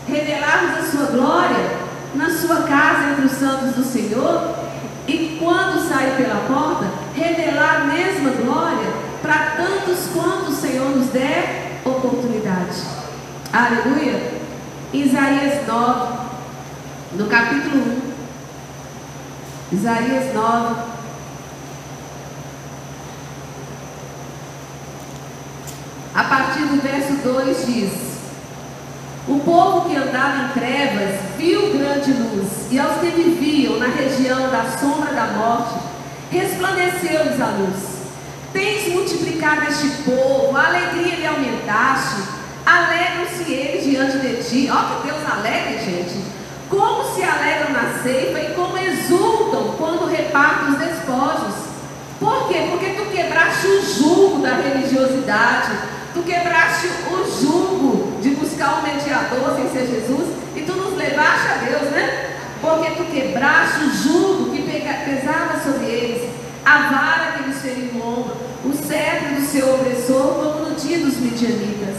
[0.07, 1.79] revelarmos a sua glória
[2.15, 4.55] na sua casa entre os santos do Senhor
[5.07, 6.85] e quando sair pela porta,
[7.15, 8.91] revelar a mesma glória
[9.21, 12.81] para tantos quanto o Senhor nos der oportunidade.
[13.51, 14.39] Aleluia.
[14.93, 16.13] Isaías 9,
[17.13, 17.83] no capítulo
[19.71, 19.75] 1.
[19.75, 20.98] Isaías 9.
[26.13, 27.91] A partir do verso 2 diz:
[29.27, 34.49] O povo que andava em trevas viu grande luz, e aos que viviam na região
[34.49, 35.75] da sombra da morte,
[36.31, 37.99] resplandeceu-lhes a luz.
[38.51, 42.23] Tens multiplicado este povo, a alegria lhe aumentaste,
[42.65, 44.69] alegram-se eles diante de ti.
[44.71, 46.23] Ó que Deus alegre, gente.
[46.67, 51.55] Como se alegram na ceifa e como exultam quando repartem os despojos.
[52.19, 52.67] Por quê?
[52.69, 55.71] Porque tu quebraste o jugo da religiosidade,
[56.19, 61.47] tu quebraste o jugo de buscar um mediador sem ser Jesus e tu nos levaste
[61.47, 62.35] a Deus, né?
[62.61, 64.59] Porque tu quebraste o jugo que
[65.09, 66.29] pesava sobre eles,
[66.65, 70.99] a vara que eles feriam no ombro, o cetro do seu opressor, como no dia
[70.99, 71.95] dos midianitas.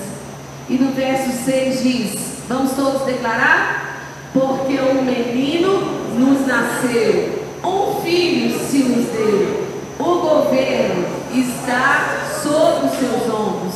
[0.68, 3.96] E no verso 6 diz: Vamos todos declarar?
[4.32, 5.80] Porque um menino
[6.16, 9.66] nos nasceu, um filho se nos deu,
[9.98, 13.74] o governo está sobre os seus ombros,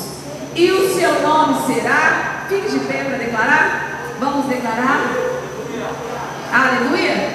[0.54, 0.70] e
[1.50, 2.44] o seu nome será.
[2.48, 3.90] Fique de pé para declarar?
[4.20, 5.00] Vamos declarar?
[6.52, 7.30] Aleluia!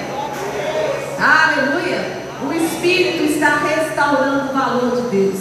[1.18, 2.20] Aleluia!
[2.42, 5.38] O Espírito está restaurando o valor de Deus.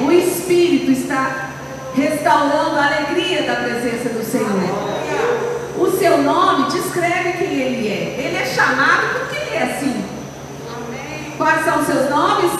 [0.00, 1.50] O Espírito está
[1.94, 4.92] restaurando a alegria da presença do Senhor.
[5.78, 8.14] O seu nome descreve quem ele é.
[8.18, 10.04] Ele é chamado porque ele é assim.
[11.38, 12.52] Quais são os seus nomes?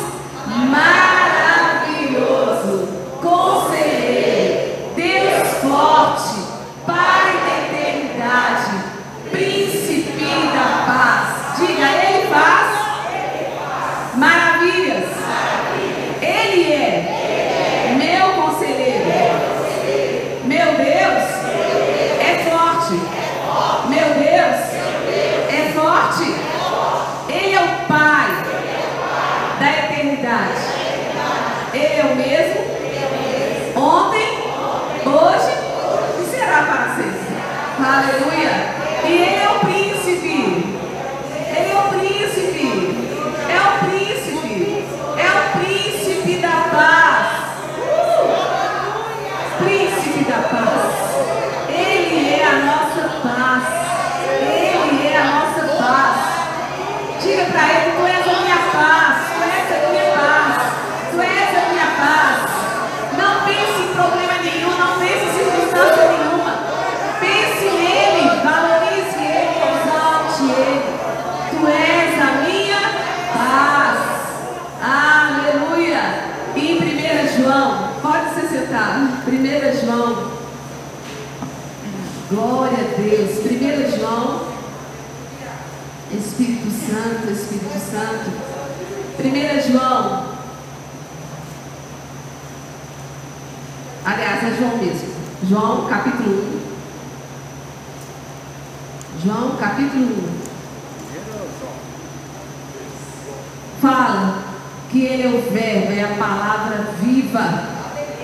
[0.70, 2.88] Maravilhoso,
[3.22, 6.34] Conselheiro, Deus forte,
[6.86, 8.72] Pai da eternidade,
[9.30, 11.26] Príncipe da paz.
[11.58, 12.68] Diga, Ele faz
[14.16, 15.08] maravilhas.
[16.20, 16.84] Ele é
[17.96, 19.12] meu conselheiro.
[20.44, 21.24] Meu Deus
[22.20, 22.96] é forte.
[23.88, 24.60] Meu Deus
[25.48, 26.34] é forte.
[27.28, 28.28] Ele é o Pai
[29.58, 30.60] da eternidade.
[31.72, 32.60] Ele é o mesmo
[33.74, 34.28] ontem,
[35.06, 35.52] hoje
[36.20, 37.34] e será para sempre.
[37.78, 38.54] Aleluia.
[39.04, 40.38] E Ele é o príncipe.
[41.56, 42.68] Ele é o príncipe.
[43.48, 44.56] É o príncipe.
[45.18, 47.26] É o príncipe da paz.
[47.78, 49.62] Uh!
[49.64, 50.92] Príncipe da paz.
[51.68, 53.62] Ele é a nossa paz.
[54.28, 56.16] Ele é a nossa paz.
[57.22, 60.54] Diga para ele, tu és a minha paz, tu és a minha paz,
[61.12, 62.36] tu és a minha paz.
[63.16, 66.52] Não pense em problema nenhum, não pense em circunstância nenhuma.
[67.20, 70.82] Pense nele, valorize ele, exalte ele.
[71.50, 72.82] Tu és a minha
[73.36, 73.98] paz.
[74.82, 76.02] Aleluia.
[76.56, 76.80] E em 1
[77.40, 77.68] João,
[78.02, 78.90] pode se sentar.
[79.28, 79.30] 1
[79.86, 80.10] João.
[82.30, 83.30] Glória a Deus.
[83.46, 83.48] 1
[83.96, 84.24] João.
[86.12, 88.32] Espírito Santo, Espírito Santo.
[89.20, 90.24] 1 João.
[94.02, 95.12] Aliás, é João mesmo.
[95.46, 96.62] João capítulo
[99.20, 99.22] 1.
[99.22, 100.42] João capítulo 1.
[103.82, 104.38] Fala
[104.90, 107.44] que Ele é o Verbo, é a palavra viva.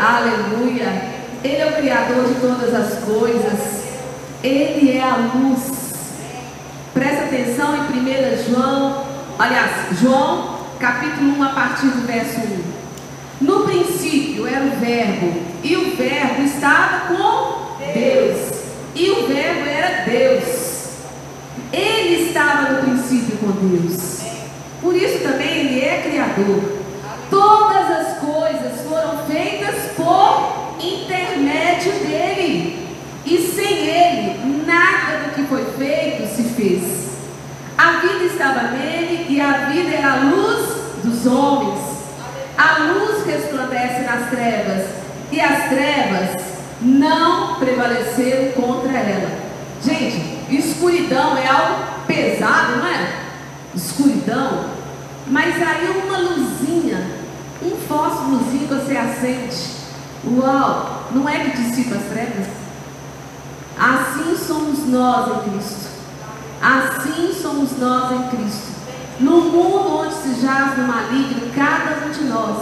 [0.01, 1.19] Aleluia.
[1.45, 3.85] Ele é o Criador de todas as coisas.
[4.43, 5.73] Ele é a luz.
[6.95, 9.08] Presta atenção em 1 João,
[9.39, 12.79] aliás, João capítulo 1, a partir do verso 1.
[13.41, 18.53] No princípio era o Verbo, e o Verbo estava com Deus,
[18.95, 20.69] e o Verbo era Deus.
[21.73, 24.19] Ele estava no princípio com Deus.
[24.81, 26.79] Por isso também ele é Criador.
[27.31, 32.89] Todas as coisas foram feitas por intermédio dele.
[33.27, 37.09] E sem ele, nada do que foi feito se fez.
[37.77, 40.69] A vida estava nele e a vida era a luz
[41.05, 41.81] dos homens.
[42.57, 44.87] A luz resplandece nas trevas
[45.31, 46.31] e as trevas
[46.81, 49.31] não prevaleceram contra ela.
[49.83, 53.13] Gente, escuridão é algo pesado, não é?
[53.75, 54.71] Escuridão.
[55.27, 57.07] Mas aí uma luzinha,
[57.63, 59.79] um fósforozinho você acende.
[60.25, 61.09] Uau!
[61.13, 62.47] Não é que dissipa as trevas?
[63.79, 65.89] Assim somos nós em Cristo.
[66.61, 68.78] Assim somos nós em Cristo.
[69.21, 72.57] No mundo onde se jaz no maligno, cada um de nós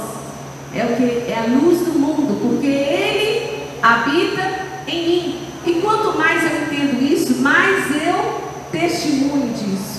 [0.75, 5.39] é o que é a luz do mundo, porque Ele habita em mim.
[5.67, 8.41] E quanto mais eu entendo isso, mais eu
[8.71, 9.97] testemunho disso.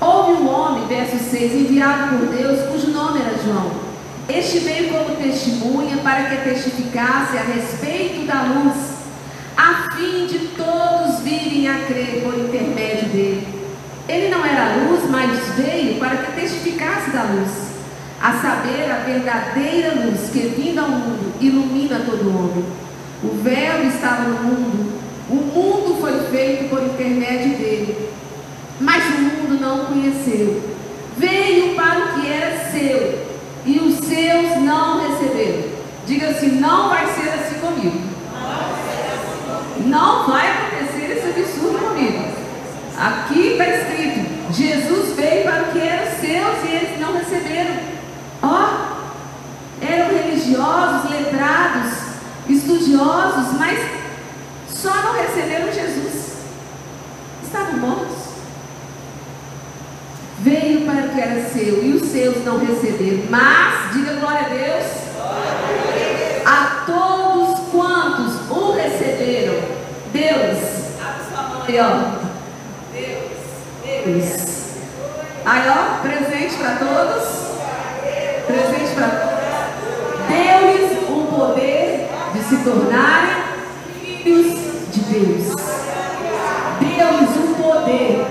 [0.00, 3.72] Houve um homem, verso 6, enviado por Deus, cujo nome era João.
[4.28, 8.76] Este veio como testemunha para que testificasse a respeito da luz,
[9.56, 13.35] a fim de todos virem a crer por intermédio dele.
[14.08, 17.50] Ele não era luz, mas veio para que testificasse da luz,
[18.22, 22.64] a saber, a verdadeira luz que, vindo ao mundo, ilumina todo homem.
[23.22, 28.10] O véu estava no mundo, o mundo foi feito por intermédio dele,
[28.80, 30.62] mas o mundo não o conheceu.
[31.16, 33.26] Veio para o que era seu,
[33.64, 35.64] e os seus não receberam.
[36.06, 38.00] Diga assim: não vai ser assim comigo.
[39.86, 42.24] Não vai acontecer esse absurdo comigo.
[42.96, 43.64] Aqui está
[44.56, 47.76] Jesus veio para o que era seus e eles não receberam.
[48.42, 48.96] Ó,
[49.82, 51.92] eram religiosos, letrados,
[52.48, 53.78] estudiosos, mas
[54.70, 56.36] só não receberam Jesus.
[57.42, 58.16] Estavam mortos.
[60.38, 63.24] Veio para o que era seu e os seus não receberam.
[63.28, 64.86] Mas, diga glória a Deus.
[66.46, 69.60] A todos quantos o receberam,
[70.12, 70.76] Deus.
[71.68, 72.15] Aí, ó.
[74.06, 74.56] Deus.
[75.44, 77.28] Aí, ó, presente para todos.
[78.46, 79.36] Presente para todos.
[80.28, 83.42] Deu-lhes o poder de se tornarem
[84.00, 84.54] filhos
[84.92, 85.46] de Deus.
[86.80, 88.26] Deu-lhes o poder.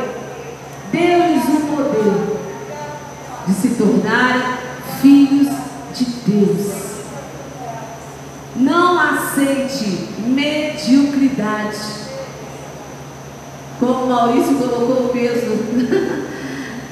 [0.91, 2.37] Deu-lhes o poder
[3.47, 4.57] de se tornarem
[5.01, 5.53] filhos
[5.93, 6.85] de Deus.
[8.55, 12.05] Não aceite mediocridade.
[13.79, 15.51] Como Maurício colocou o peso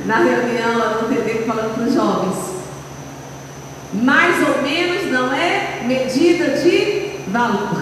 [0.05, 2.53] na reunião lá no TD falando para os jovens.
[3.93, 7.81] Mais ou menos não é medida de valor.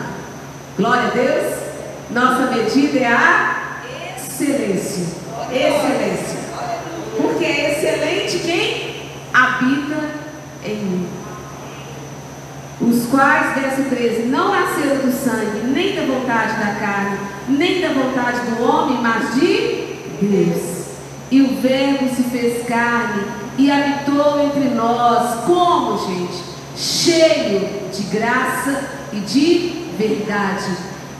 [0.77, 1.53] Glória a Deus.
[2.09, 3.81] Nossa medida é a
[4.17, 5.05] excelência.
[5.51, 6.39] Excelência.
[7.17, 10.09] Porque é excelente quem habita
[10.63, 11.07] em mim.
[12.79, 17.89] Os quais, verso 13, não nasceram do sangue, nem da vontade da carne, nem da
[17.89, 20.81] vontade do homem, mas de Deus.
[21.29, 23.23] E o Verbo se fez carne
[23.57, 26.41] e habitou entre nós, como, gente?
[26.75, 30.71] Cheio de graça e de verdade.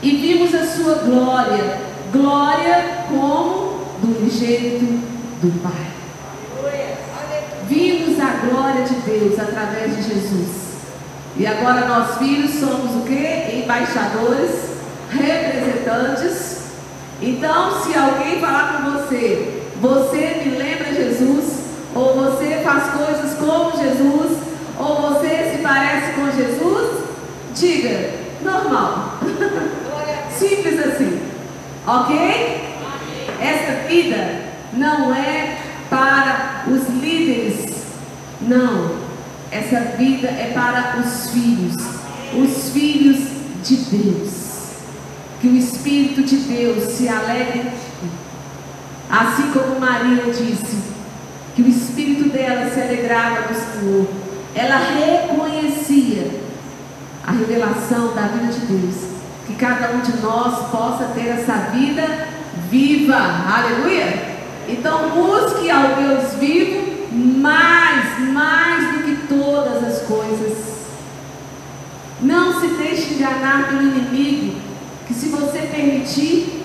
[0.02, 1.80] E vimos a sua glória,
[2.12, 4.86] glória como do unigênito
[5.42, 5.92] do Pai.
[7.68, 10.62] Vimos a glória de Deus através de Jesus.
[11.38, 13.62] E agora nós filhos somos o que?
[13.64, 14.52] Embaixadores,
[15.10, 16.64] representantes.
[17.22, 21.62] Então, se alguém falar com você, você me lembra Jesus,
[21.96, 24.38] ou você faz coisas como Jesus,
[24.78, 26.91] ou você se parece com Jesus,
[27.62, 28.09] diga,
[28.41, 29.20] normal.
[30.36, 31.22] Simples assim.
[31.86, 32.18] Ok?
[33.39, 34.41] Essa vida
[34.74, 35.57] não é
[35.89, 37.72] para os líderes.
[38.41, 38.95] Não.
[39.51, 41.76] Essa vida é para os filhos.
[42.34, 43.20] Os filhos
[43.64, 44.41] de Deus.
[45.39, 47.72] Que o Espírito de Deus se alegre.
[49.09, 50.78] Assim como Maria disse,
[51.55, 54.07] que o Espírito dela se alegrava no Senhor.
[54.55, 56.41] Ela reconhecia
[57.26, 58.95] a revelação da vida de Deus.
[59.47, 62.28] Que cada um de nós possa ter essa vida
[62.69, 63.17] viva.
[63.17, 64.32] Aleluia.
[64.67, 70.72] Então busque ao Deus vivo mais, mais do que todas as coisas.
[72.22, 74.59] Não se deixe enganar pelo inimigo,
[75.07, 76.63] que se você permitir,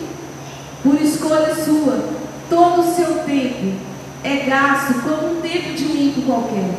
[0.83, 2.11] por escolha sua,
[2.51, 3.75] todo o seu tempo
[4.23, 6.75] é gasto como um tempo de um ímpio qualquer.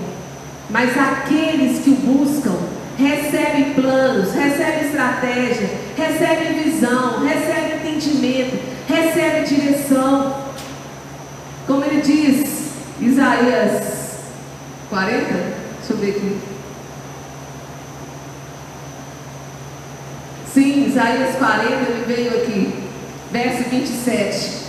[0.69, 2.55] Mas aqueles que o buscam
[2.98, 10.48] recebem planos, recebem estratégia, recebem visão, recebem entendimento, recebem direção.
[11.68, 14.20] Como ele diz, Isaías
[14.89, 16.39] 40, deixa eu ver aqui.
[20.54, 22.74] Sim, Isaías 40 me veio aqui,
[23.32, 24.68] verso 27.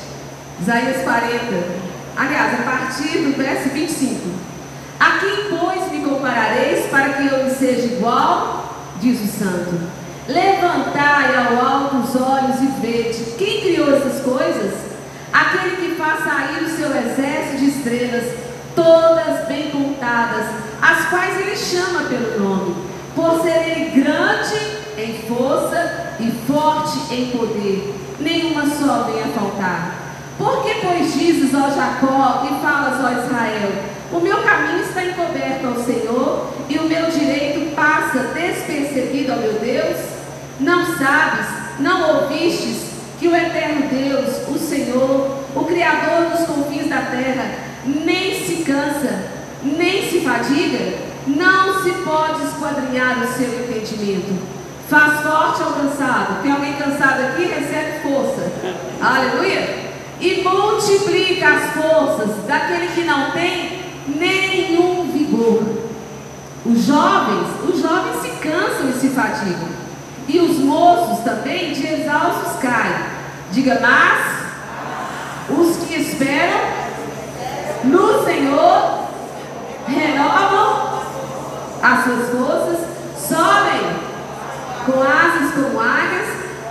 [0.60, 1.88] Isaías 40.
[2.16, 4.47] Aliás, a partir do verso 25.
[5.00, 8.74] A quem, pois, me comparareis para que eu me seja igual?
[9.00, 9.80] Diz o santo.
[10.26, 13.36] Levantai ao alto os olhos e vede.
[13.38, 14.74] Quem criou essas coisas?
[15.32, 18.24] Aquele que faz sair o seu exército de estrelas,
[18.74, 20.46] todas bem contadas,
[20.82, 22.76] as quais ele chama pelo nome,
[23.14, 24.54] por ser ele grande
[24.96, 29.94] em força e forte em poder, nenhuma só vem a faltar.
[30.36, 33.72] Por que, pois, dizes, ó Jacó, e falas, ó Israel,
[34.12, 39.54] o meu caminho está encoberto ao Senhor, e o meu direito passa despercebido ao meu
[39.54, 39.96] Deus?
[40.60, 41.46] Não sabes,
[41.78, 42.88] não ouvistes,
[43.18, 47.50] que o eterno Deus, o Senhor, o Criador dos confins da terra,
[47.84, 49.24] nem se cansa,
[49.62, 54.58] nem se fadiga, não se pode esquadrinhar o seu entendimento.
[54.88, 56.42] Faz forte ao cansado.
[56.42, 57.42] Tem alguém cansado aqui?
[57.42, 58.50] Recebe força.
[59.02, 59.88] Aleluia.
[60.18, 63.77] E multiplica as forças daquele que não tem
[64.16, 65.62] nenhum vigor.
[66.64, 69.68] Os jovens, os jovens se cansam e se fatigam.
[70.28, 73.18] E os moços também de exaustos caem.
[73.50, 76.60] Diga, mas os que esperam
[77.84, 79.08] no Senhor
[79.86, 81.00] renovam
[81.82, 82.78] as suas forças,
[83.16, 84.08] sobem
[84.84, 86.28] com asas como águias,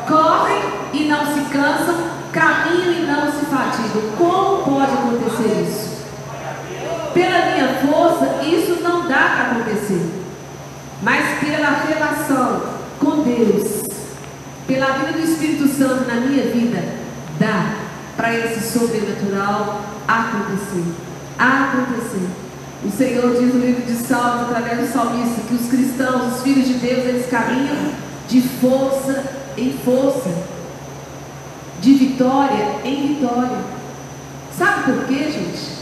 [0.08, 0.62] correm
[0.94, 1.96] e não se cansam,
[2.32, 4.12] caminham e não se fatigam.
[4.18, 5.87] Como pode acontecer isso?
[7.18, 10.06] Pela minha força, isso não dá para acontecer.
[11.02, 12.62] Mas pela relação
[13.00, 13.82] com Deus,
[14.68, 16.84] pela vida do Espírito Santo na minha vida,
[17.40, 17.74] dá
[18.16, 20.84] para esse sobrenatural acontecer.
[21.40, 22.28] Acontecer.
[22.86, 26.68] O Senhor diz no livro de Salmos, através do salmista, que os cristãos, os filhos
[26.68, 27.94] de Deus, eles caminham
[28.28, 29.24] de força
[29.58, 30.30] em força,
[31.82, 33.58] de vitória em vitória.
[34.56, 35.77] Sabe por quê, gente?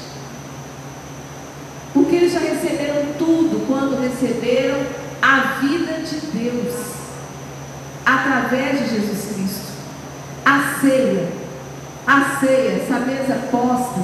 [1.95, 4.85] Porque eles já receberam tudo quando receberam
[5.21, 6.75] a vida de Deus,
[8.05, 9.71] através de Jesus Cristo.
[10.45, 11.29] A ceia,
[12.05, 14.01] a ceia, essa mesa posta,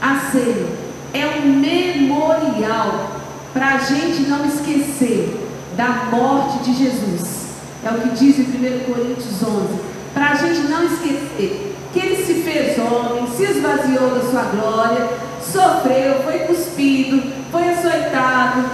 [0.00, 0.66] a ceia
[1.12, 3.20] é um memorial
[3.52, 5.38] para a gente não esquecer
[5.76, 7.48] da morte de Jesus.
[7.84, 9.80] É o que diz em 1 Coríntios 11.
[10.14, 15.27] Para a gente não esquecer que ele se fez homem, se esvaziou da sua glória,
[15.42, 18.64] sofreu, foi cuspido, foi açoitado,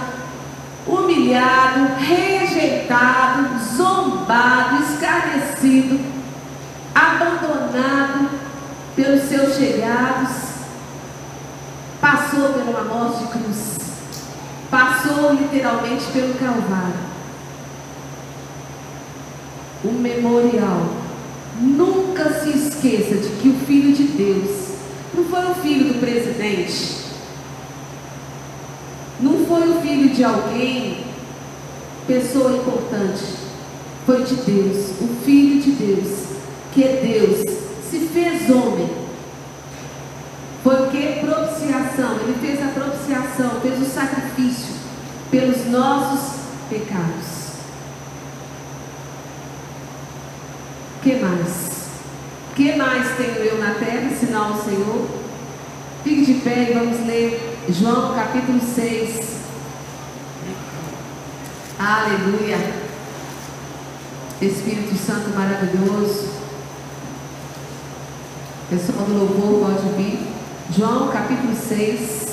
[0.87, 5.99] humilhado, rejeitado, zombado, escarnecido,
[6.93, 8.29] abandonado
[8.95, 10.31] pelos seus chegados,
[11.99, 13.75] passou uma morte de cruz
[14.75, 17.15] passou literalmente pelo Calvário.
[19.85, 20.89] Um memorial.
[21.61, 24.54] Nunca se esqueça de que o Filho de Deus
[25.35, 26.95] foi o filho do presidente,
[29.19, 31.03] não foi o filho de alguém,
[32.07, 33.23] pessoa importante,
[34.05, 36.27] foi de Deus, o Filho de Deus,
[36.73, 37.57] que é Deus,
[37.89, 38.89] se fez homem.
[40.63, 41.25] Foi o que?
[41.25, 42.17] Propiciação.
[42.21, 44.73] Ele fez a propiciação, fez o sacrifício
[45.29, 47.35] pelos nossos pecados.
[51.03, 51.75] que mais?
[52.55, 55.05] que mais tenho eu na terra, senão o Senhor?
[56.03, 59.39] Fique de pé e vamos ler João capítulo 6.
[61.79, 62.57] Aleluia.
[64.41, 66.29] Espírito Santo maravilhoso.
[68.69, 70.27] Pessoal do louvor pode vir.
[70.75, 72.25] João capítulo 6.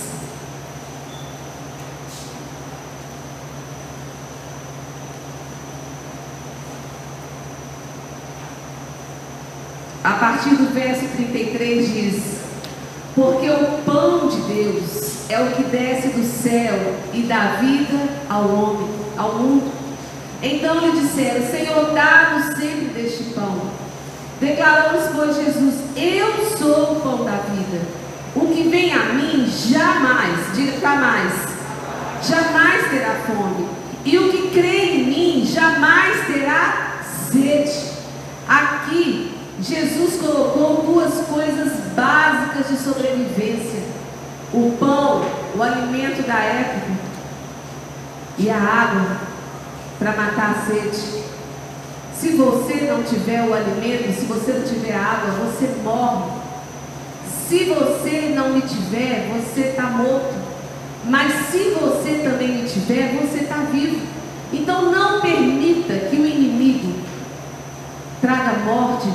[10.05, 12.23] a partir do verso 33 diz:
[13.15, 13.72] Porque o
[14.55, 19.73] Deus é o que desce do céu e dá vida ao homem, ao mundo.
[20.43, 23.63] Então lhe disseram: Senhor, dá-nos sempre deste pão.
[24.41, 27.81] Declarou-lhes, pois, Jesus: Eu sou o pão da vida.
[28.35, 31.33] O que vem a mim jamais, diga jamais,
[32.23, 33.69] jamais terá fome.
[34.05, 37.01] E o que crê em mim jamais terá
[37.31, 37.93] sede.
[38.49, 43.92] Aqui, Jesus colocou duas coisas básicas de sobrevivência:
[44.53, 45.25] o pão,
[45.57, 46.93] o alimento da época,
[48.39, 49.17] e a água
[49.99, 51.23] para matar a sede.
[52.19, 56.33] Se você não tiver o alimento, se você não tiver água, você morre.
[57.49, 60.35] Se você não me tiver, você está morto.
[61.05, 64.01] Mas se você também me tiver, você está vivo.
[64.53, 66.93] Então não permita que o inimigo
[68.21, 69.09] traga morte,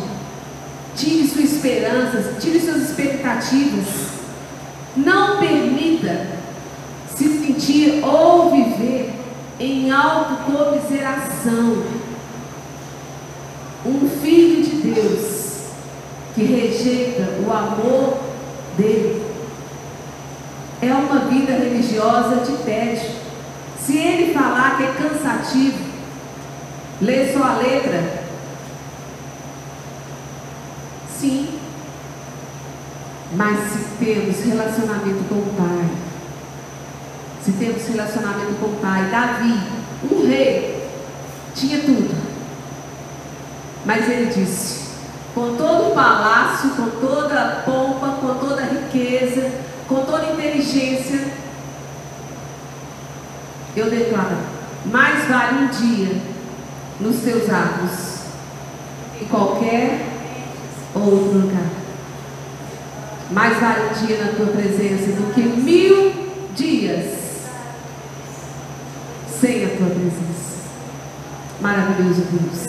[0.95, 4.16] tire suas esperanças, tire suas expectativas.
[4.97, 6.27] Não permita
[7.15, 9.13] se sentir ou viver
[9.59, 11.83] em autocomiseração.
[13.85, 15.67] Um filho de Deus
[16.35, 18.17] que rejeita o amor
[18.75, 19.23] dele
[20.81, 23.09] é uma vida religiosa de tédio.
[23.79, 25.79] Se ele falar que é cansativo,
[27.01, 28.23] lê só a letra.
[31.19, 31.66] Sim.
[33.33, 35.89] Mas se temos relacionamento com o Pai,
[37.43, 39.59] se temos relacionamento com o Pai, Davi,
[40.11, 40.89] um rei,
[41.53, 42.15] tinha tudo.
[43.85, 44.87] Mas ele disse:
[45.33, 49.51] com todo o palácio, com toda a pompa, com toda a riqueza,
[49.87, 51.25] com toda a inteligência,
[53.75, 54.37] eu declaro:
[54.85, 56.21] mais vale um dia
[56.99, 58.17] nos seus atos
[59.21, 60.05] em qualquer
[60.95, 61.76] outro lugar.
[63.31, 66.13] Mais vale um dia na tua presença do que mil
[66.55, 67.17] dias
[69.39, 70.57] sem a tua presença.
[71.61, 72.67] Maravilhoso Deus.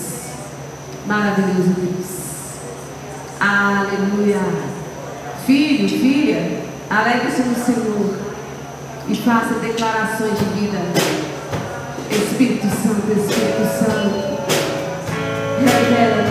[1.06, 2.18] Maravilhoso Deus.
[3.40, 4.40] Aleluia.
[5.46, 8.18] Filho, filha, alegre-se no Senhor
[9.08, 10.78] e faça declarações de vida.
[12.10, 14.38] Espírito Santo, Espírito Santo,
[15.60, 16.27] revela-nos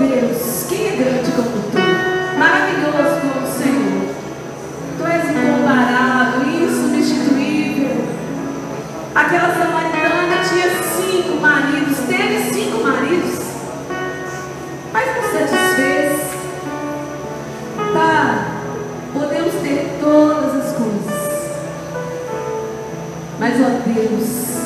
[0.00, 1.78] Deus, quem é grande como tu?
[2.38, 4.14] Maravilhoso como o Senhor.
[4.96, 8.04] Tu és incomparável, insubstituível.
[9.14, 13.40] Aquela samaritana tinha cinco maridos, teve cinco maridos,
[14.90, 16.30] mas não satisfez.
[17.92, 18.46] Tá,
[19.12, 21.50] podemos ter todas as coisas,
[23.38, 24.60] mas ó Deus,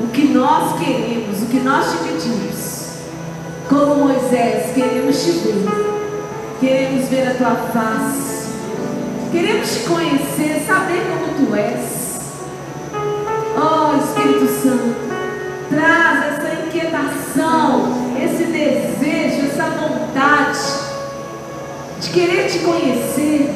[0.00, 2.68] o que nós queremos, o que nós te pedimos,
[3.68, 5.66] como Moisés, queremos te ver,
[6.60, 8.48] queremos ver a tua face,
[9.32, 11.98] queremos te conhecer, saber como tu és.
[13.56, 14.94] Oh Espírito Santo,
[15.68, 20.58] traz essa inquietação, esse desejo, essa vontade
[22.00, 23.47] de querer te conhecer,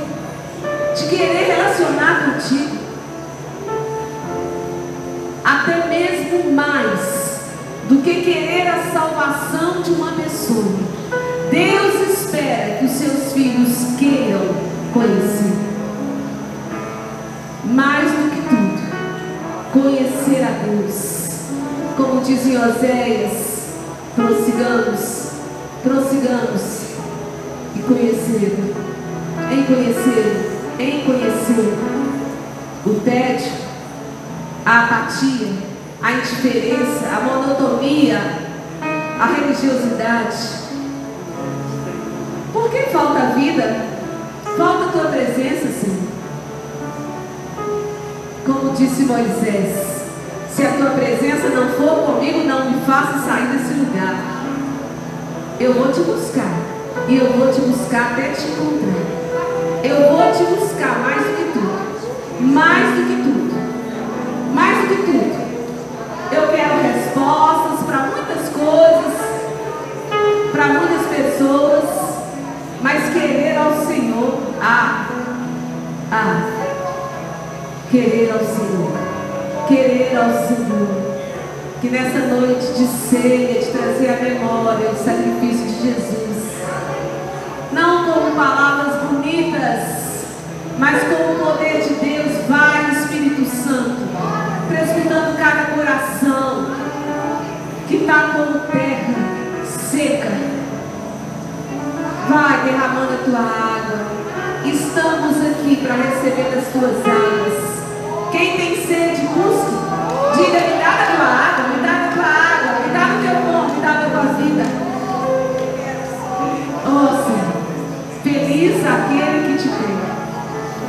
[118.86, 119.92] aquele que te tem.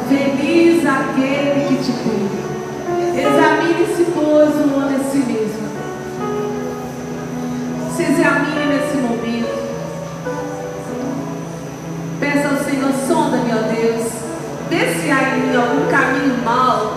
[0.09, 2.43] Feliz aquele que te tem.
[3.15, 5.67] Examine-se, pois, o homem a si mesmo.
[7.95, 9.63] Se examine nesse momento.
[12.19, 14.11] Peça ao Senhor, sonda-me, ó Deus.
[14.69, 16.93] Vê se há em mim algum caminho mau,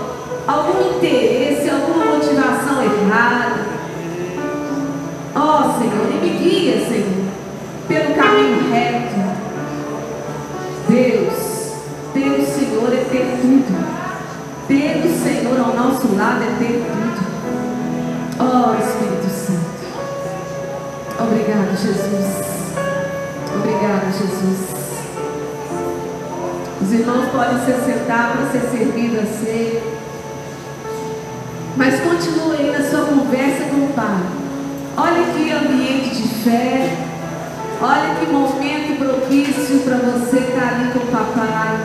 [0.47, 3.67] algum interesse, alguma motivação errada.
[5.35, 7.06] Ó Senhor, e me guia, Senhor,
[21.87, 22.27] Jesus.
[23.55, 24.75] Obrigado, Jesus.
[26.83, 29.83] Os irmãos podem se sentar para ser servido a ceia.
[31.77, 34.21] Mas continue aí na sua conversa com o Pai.
[34.97, 36.97] Olha que ambiente de fé.
[37.81, 41.79] Olha que momento propício para você estar ali com o papai.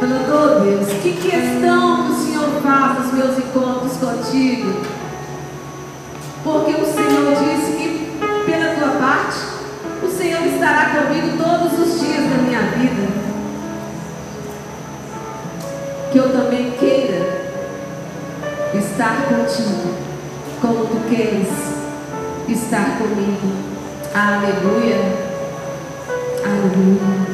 [0.00, 4.95] Falando, oh Deus, que questão que o Senhor faz nos meus encontros contigo.
[19.26, 19.90] Contigo,
[20.60, 21.48] como tu queres
[22.48, 23.52] estar comigo.
[24.14, 24.96] Aleluia.
[26.44, 27.25] Aleluia.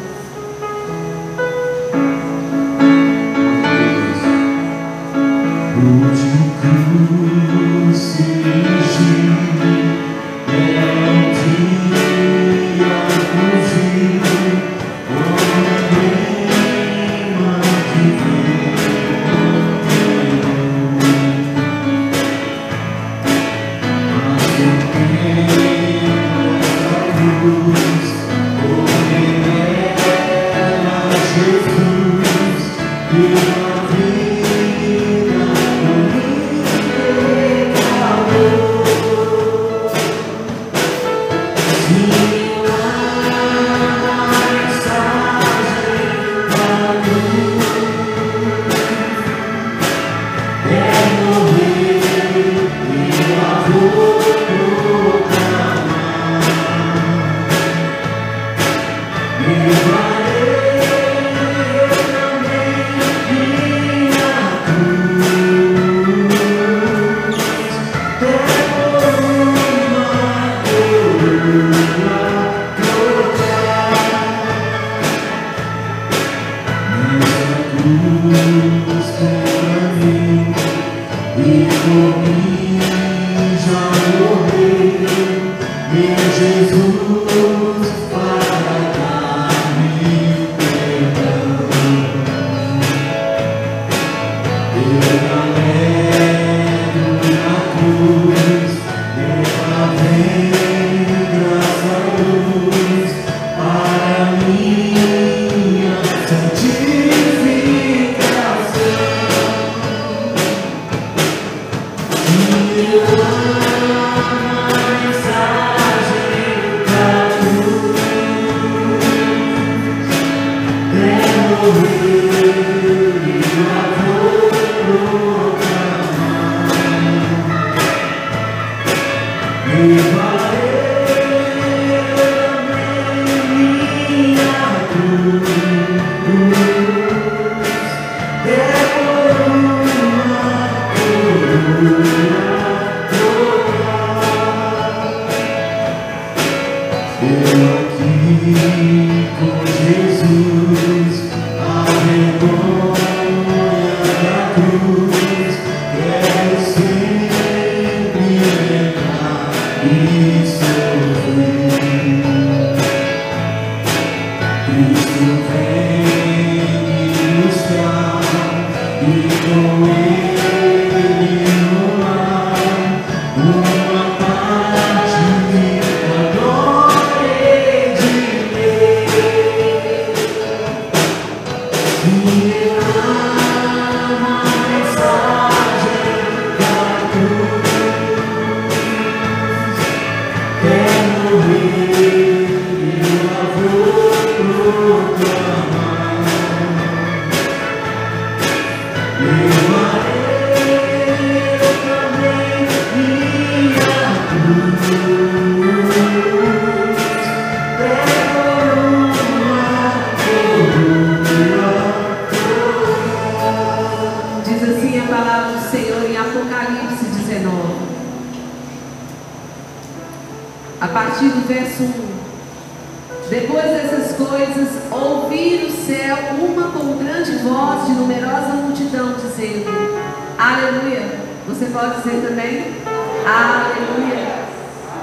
[233.24, 234.46] Aleluia.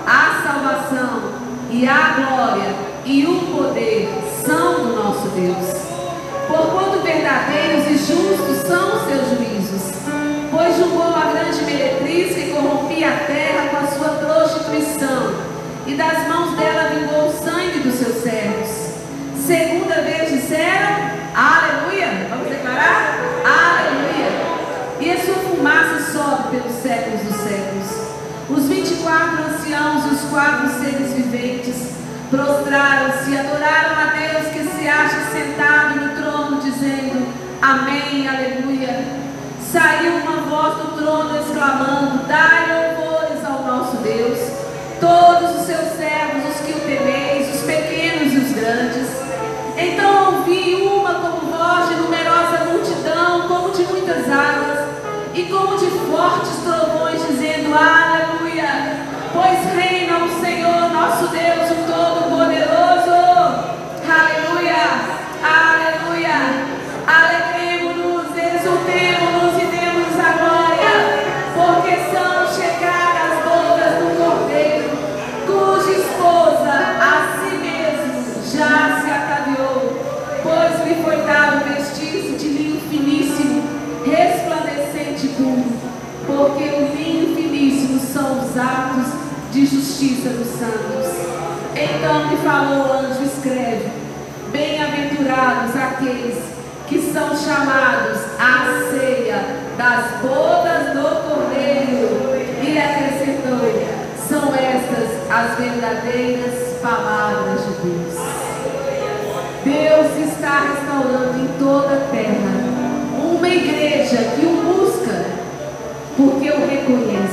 [0.05, 1.31] A salvação
[1.71, 2.75] e a glória
[3.05, 4.09] e o poder
[4.45, 5.89] são do nosso Deus.
[6.47, 9.93] Porquanto verdadeiros e justos são os seus juízos,
[10.51, 15.35] pois julgou a grande meretriz que corrompia a terra com a sua prostituição,
[15.87, 18.69] e das mãos dela vingou o sangue dos seus servos.
[19.45, 23.17] Segunda vez disseram, aleluia, vamos declarar?
[23.45, 24.29] Aleluia.
[24.99, 27.68] E a sua fumaça sobe pelos séculos dos séculos
[29.09, 31.93] quatro anciãos e os quatro seres viventes
[32.29, 39.03] prostraram-se e adoraram a Deus que se acha sentado no trono, dizendo: Amém, aleluia.
[39.71, 44.37] Saiu uma voz do trono exclamando: Dai louvores ao nosso Deus,
[44.99, 49.07] todos os seus servos, os que o temeis, os pequenos e os grandes.
[49.75, 54.87] Então ouvi uma como voz de numerosa multidão, como de muitas águas,
[55.33, 58.38] e como de fortes trovões, dizendo: Aleluia
[59.33, 63.19] pois reina o Senhor nosso Deus, o Todo-Poderoso.
[64.09, 64.83] Aleluia,
[65.43, 66.37] aleluia.
[67.05, 70.93] Alegremos-nos, exultemos-nos e demos a glória,
[71.55, 74.89] porque são chegadas as bodas do Cordeiro,
[75.45, 79.77] cuja esposa a si mesmo já se ataviou,
[80.43, 83.63] pois lhe foi dado vestígio de linho finíssimo,
[84.05, 85.69] resplandecente puro,
[86.25, 89.08] porque o linho finíssimo são os atos
[89.59, 91.19] de justiça dos santos.
[91.75, 93.89] Então me falou o anjo, escreve:
[94.53, 96.37] Bem-aventurados aqueles
[96.87, 99.43] que são chamados à ceia
[99.77, 102.39] das bodas do Cordeiro.
[102.63, 103.59] E acrescentou:
[104.29, 108.13] São estas as verdadeiras palavras de Deus.
[109.65, 112.69] Deus está restaurando em toda a terra
[113.21, 115.25] uma igreja que o busca,
[116.15, 117.28] porque o reconhece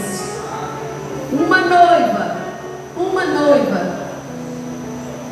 [1.67, 2.37] Noiva,
[2.97, 4.07] uma noiva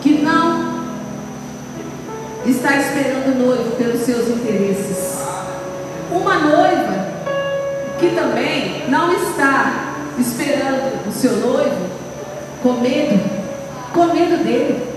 [0.02, 0.74] que não
[2.47, 5.19] está esperando o noivo pelos seus interesses.
[6.11, 7.06] Uma noiva
[7.98, 11.89] que também não está esperando o seu noivo
[12.62, 13.19] com medo,
[13.93, 14.94] com medo dele.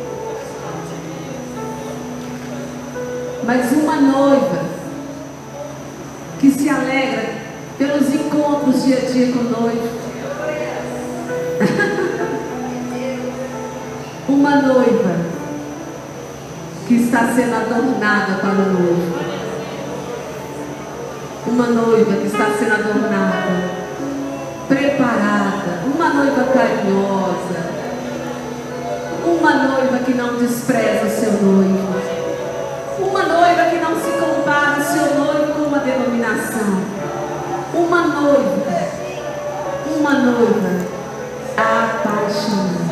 [3.46, 4.66] Mas uma noiva
[6.40, 7.34] que se alegra
[7.78, 10.07] pelos encontros dia a dia com o noivo.
[14.78, 15.16] Noiva
[16.88, 19.18] que está sendo adornada para o noivo.
[21.48, 23.72] Uma noiva que está sendo adornada,
[24.68, 27.60] preparada, uma noiva carinhosa,
[29.26, 31.88] uma noiva que não despreza o seu noivo,
[33.00, 36.82] uma noiva que não se compara o seu noivo com uma denominação,
[37.74, 38.88] uma noiva,
[39.98, 40.86] uma noiva
[41.58, 42.87] apaixonada.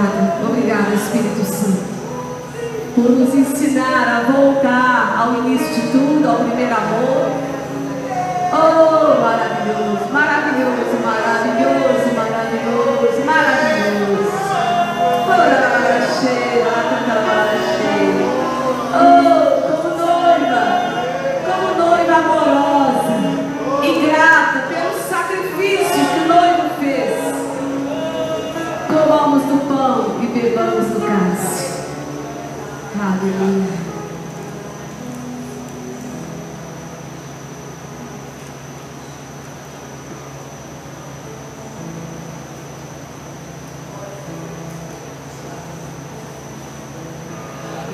[0.00, 1.84] Obrigada, obrigada Espírito Santo,
[2.94, 7.32] por nos ensinar a voltar ao início de tudo, ao primeiro amor.
[8.50, 14.32] Oh, maravilhoso, maravilhoso, maravilhoso, maravilhoso, maravilhoso.
[15.02, 15.70] Oh,
[29.10, 31.80] comamos do pão e bebamos do cálice.
[32.96, 33.90] Aleluia.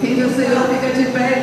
[0.02, 1.35] Viu o Senhor fica de pé